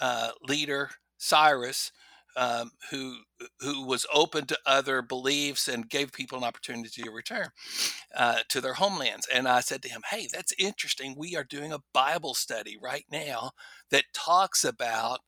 uh, 0.00 0.30
leader 0.42 0.90
Cyrus, 1.18 1.92
um, 2.36 2.72
who 2.90 3.18
who 3.60 3.86
was 3.86 4.06
open 4.12 4.46
to 4.46 4.58
other 4.66 5.02
beliefs 5.02 5.68
and 5.68 5.88
gave 5.88 6.12
people 6.12 6.38
an 6.38 6.44
opportunity 6.44 7.02
to 7.02 7.10
return 7.10 7.48
uh, 8.16 8.40
to 8.48 8.60
their 8.60 8.74
homelands. 8.74 9.28
And 9.32 9.48
I 9.48 9.60
said 9.60 9.82
to 9.82 9.88
him, 9.88 10.02
"Hey, 10.10 10.28
that's 10.32 10.52
interesting. 10.58 11.14
We 11.16 11.36
are 11.36 11.44
doing 11.44 11.72
a 11.72 11.82
Bible 11.92 12.34
study 12.34 12.76
right 12.80 13.06
now 13.10 13.52
that 13.90 14.04
talks 14.14 14.64
about 14.64 15.20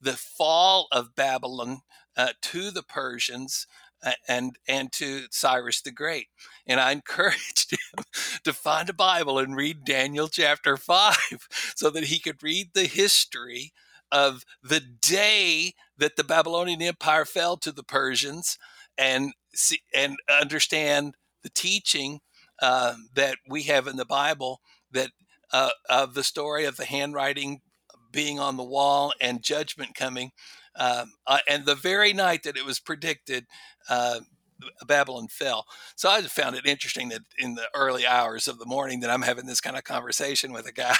the 0.00 0.14
fall 0.16 0.88
of 0.92 1.14
Babylon 1.14 1.80
uh, 2.16 2.32
to 2.42 2.70
the 2.70 2.82
Persians 2.82 3.66
and 4.28 4.56
and 4.68 4.92
to 4.92 5.24
Cyrus 5.30 5.82
the 5.82 5.90
Great. 5.90 6.28
And 6.66 6.80
I 6.80 6.92
encouraged 6.92 7.72
him 7.72 8.04
to 8.44 8.52
find 8.52 8.88
a 8.88 8.94
Bible 8.94 9.38
and 9.38 9.56
read 9.56 9.84
Daniel 9.84 10.28
chapter 10.28 10.76
5 10.76 11.16
so 11.76 11.90
that 11.90 12.04
he 12.04 12.18
could 12.18 12.42
read 12.42 12.70
the 12.74 12.86
history 12.86 13.72
of 14.12 14.44
the 14.62 14.80
day 14.80 15.74
that 15.96 16.16
the 16.16 16.24
Babylonian 16.24 16.82
Empire 16.82 17.24
fell 17.24 17.56
to 17.58 17.70
the 17.70 17.84
Persians 17.84 18.58
and 18.98 19.32
see, 19.54 19.80
and 19.94 20.16
understand 20.28 21.14
the 21.42 21.50
teaching 21.50 22.20
uh, 22.60 22.94
that 23.14 23.36
we 23.48 23.62
have 23.64 23.86
in 23.86 23.96
the 23.96 24.04
Bible 24.04 24.60
that 24.90 25.10
uh, 25.52 25.70
of 25.88 26.14
the 26.14 26.24
story 26.24 26.64
of 26.64 26.76
the 26.76 26.84
handwriting 26.84 27.60
being 28.12 28.38
on 28.38 28.56
the 28.56 28.64
wall 28.64 29.12
and 29.20 29.42
judgment 29.42 29.94
coming 29.94 30.32
um, 30.80 31.12
uh, 31.26 31.38
and 31.46 31.66
the 31.66 31.74
very 31.74 32.12
night 32.12 32.42
that 32.42 32.56
it 32.56 32.64
was 32.64 32.80
predicted, 32.80 33.46
uh, 33.88 34.20
Babylon 34.86 35.28
fell. 35.28 35.66
So 35.94 36.10
I 36.10 36.22
found 36.22 36.56
it 36.56 36.66
interesting 36.66 37.10
that 37.10 37.20
in 37.38 37.54
the 37.54 37.68
early 37.74 38.06
hours 38.06 38.48
of 38.48 38.58
the 38.58 38.66
morning 38.66 39.00
that 39.00 39.10
I'm 39.10 39.22
having 39.22 39.46
this 39.46 39.60
kind 39.60 39.76
of 39.76 39.84
conversation 39.84 40.52
with 40.52 40.66
a 40.66 40.72
guy 40.72 40.96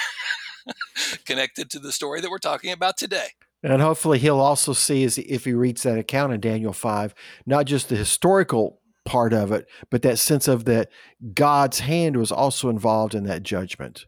connected 1.27 1.71
to 1.71 1.79
the 1.79 1.93
story 1.93 2.21
that 2.21 2.31
we're 2.31 2.39
talking 2.39 2.73
about 2.73 2.97
today. 2.97 3.29
And 3.63 3.83
hopefully 3.83 4.19
he'll 4.19 4.41
also 4.41 4.73
see 4.73 5.05
as 5.05 5.19
if 5.19 5.45
he 5.45 5.53
reads 5.53 5.83
that 5.83 5.99
account 5.99 6.33
in 6.33 6.41
Daniel 6.41 6.73
5, 6.73 7.15
not 7.45 7.67
just 7.67 7.89
the 7.89 7.97
historical 7.97 8.81
part 9.05 9.33
of 9.33 9.53
it, 9.53 9.67
but 9.91 10.03
that 10.03 10.19
sense 10.19 10.47
of 10.49 10.65
that 10.67 10.91
God's 11.35 11.81
hand 11.81 12.17
was 12.17 12.33
also 12.33 12.69
involved 12.69 13.15
in 13.15 13.25
that 13.25 13.43
judgment. 13.43 14.07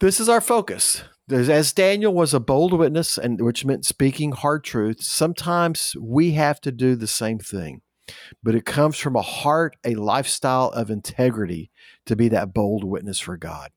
This 0.00 0.18
is 0.18 0.28
our 0.28 0.40
focus. 0.40 1.04
As 1.30 1.72
Daniel 1.72 2.12
was 2.12 2.34
a 2.34 2.40
bold 2.40 2.72
witness, 2.72 3.16
and 3.16 3.40
which 3.40 3.64
meant 3.64 3.84
speaking 3.84 4.32
hard 4.32 4.64
truth, 4.64 5.02
sometimes 5.02 5.94
we 6.00 6.32
have 6.32 6.60
to 6.62 6.72
do 6.72 6.96
the 6.96 7.06
same 7.06 7.38
thing. 7.38 7.80
But 8.42 8.54
it 8.54 8.66
comes 8.66 8.98
from 8.98 9.14
a 9.14 9.22
heart, 9.22 9.76
a 9.84 9.94
lifestyle 9.94 10.68
of 10.70 10.90
integrity 10.90 11.70
to 12.06 12.16
be 12.16 12.28
that 12.30 12.52
bold 12.52 12.82
witness 12.82 13.20
for 13.20 13.36
God. 13.36 13.70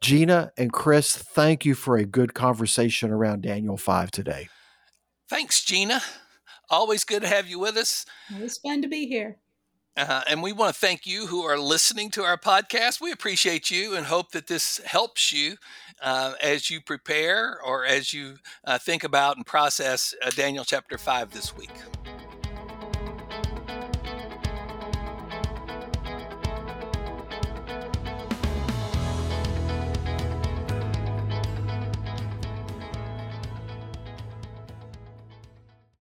Gina 0.00 0.52
and 0.56 0.72
Chris, 0.72 1.16
thank 1.16 1.64
you 1.64 1.74
for 1.74 1.96
a 1.96 2.04
good 2.04 2.34
conversation 2.34 3.10
around 3.10 3.42
Daniel 3.42 3.76
5 3.76 4.10
today. 4.10 4.48
Thanks, 5.28 5.64
Gina. 5.64 6.00
Always 6.70 7.04
good 7.04 7.22
to 7.22 7.28
have 7.28 7.48
you 7.48 7.58
with 7.58 7.76
us. 7.76 8.06
It's 8.30 8.58
fun 8.58 8.82
to 8.82 8.88
be 8.88 9.06
here. 9.06 9.38
Uh, 9.96 10.22
and 10.26 10.42
we 10.42 10.52
want 10.52 10.74
to 10.74 10.80
thank 10.80 11.06
you 11.06 11.26
who 11.26 11.42
are 11.42 11.58
listening 11.58 12.10
to 12.10 12.22
our 12.22 12.38
podcast. 12.38 13.00
We 13.00 13.12
appreciate 13.12 13.70
you 13.70 13.94
and 13.94 14.06
hope 14.06 14.32
that 14.32 14.46
this 14.46 14.78
helps 14.78 15.32
you 15.32 15.56
uh, 16.00 16.32
as 16.42 16.70
you 16.70 16.80
prepare 16.80 17.60
or 17.62 17.84
as 17.84 18.12
you 18.12 18.36
uh, 18.64 18.78
think 18.78 19.04
about 19.04 19.36
and 19.36 19.44
process 19.44 20.14
uh, 20.22 20.30
Daniel 20.30 20.64
chapter 20.64 20.96
5 20.96 21.32
this 21.32 21.54
week. 21.56 21.70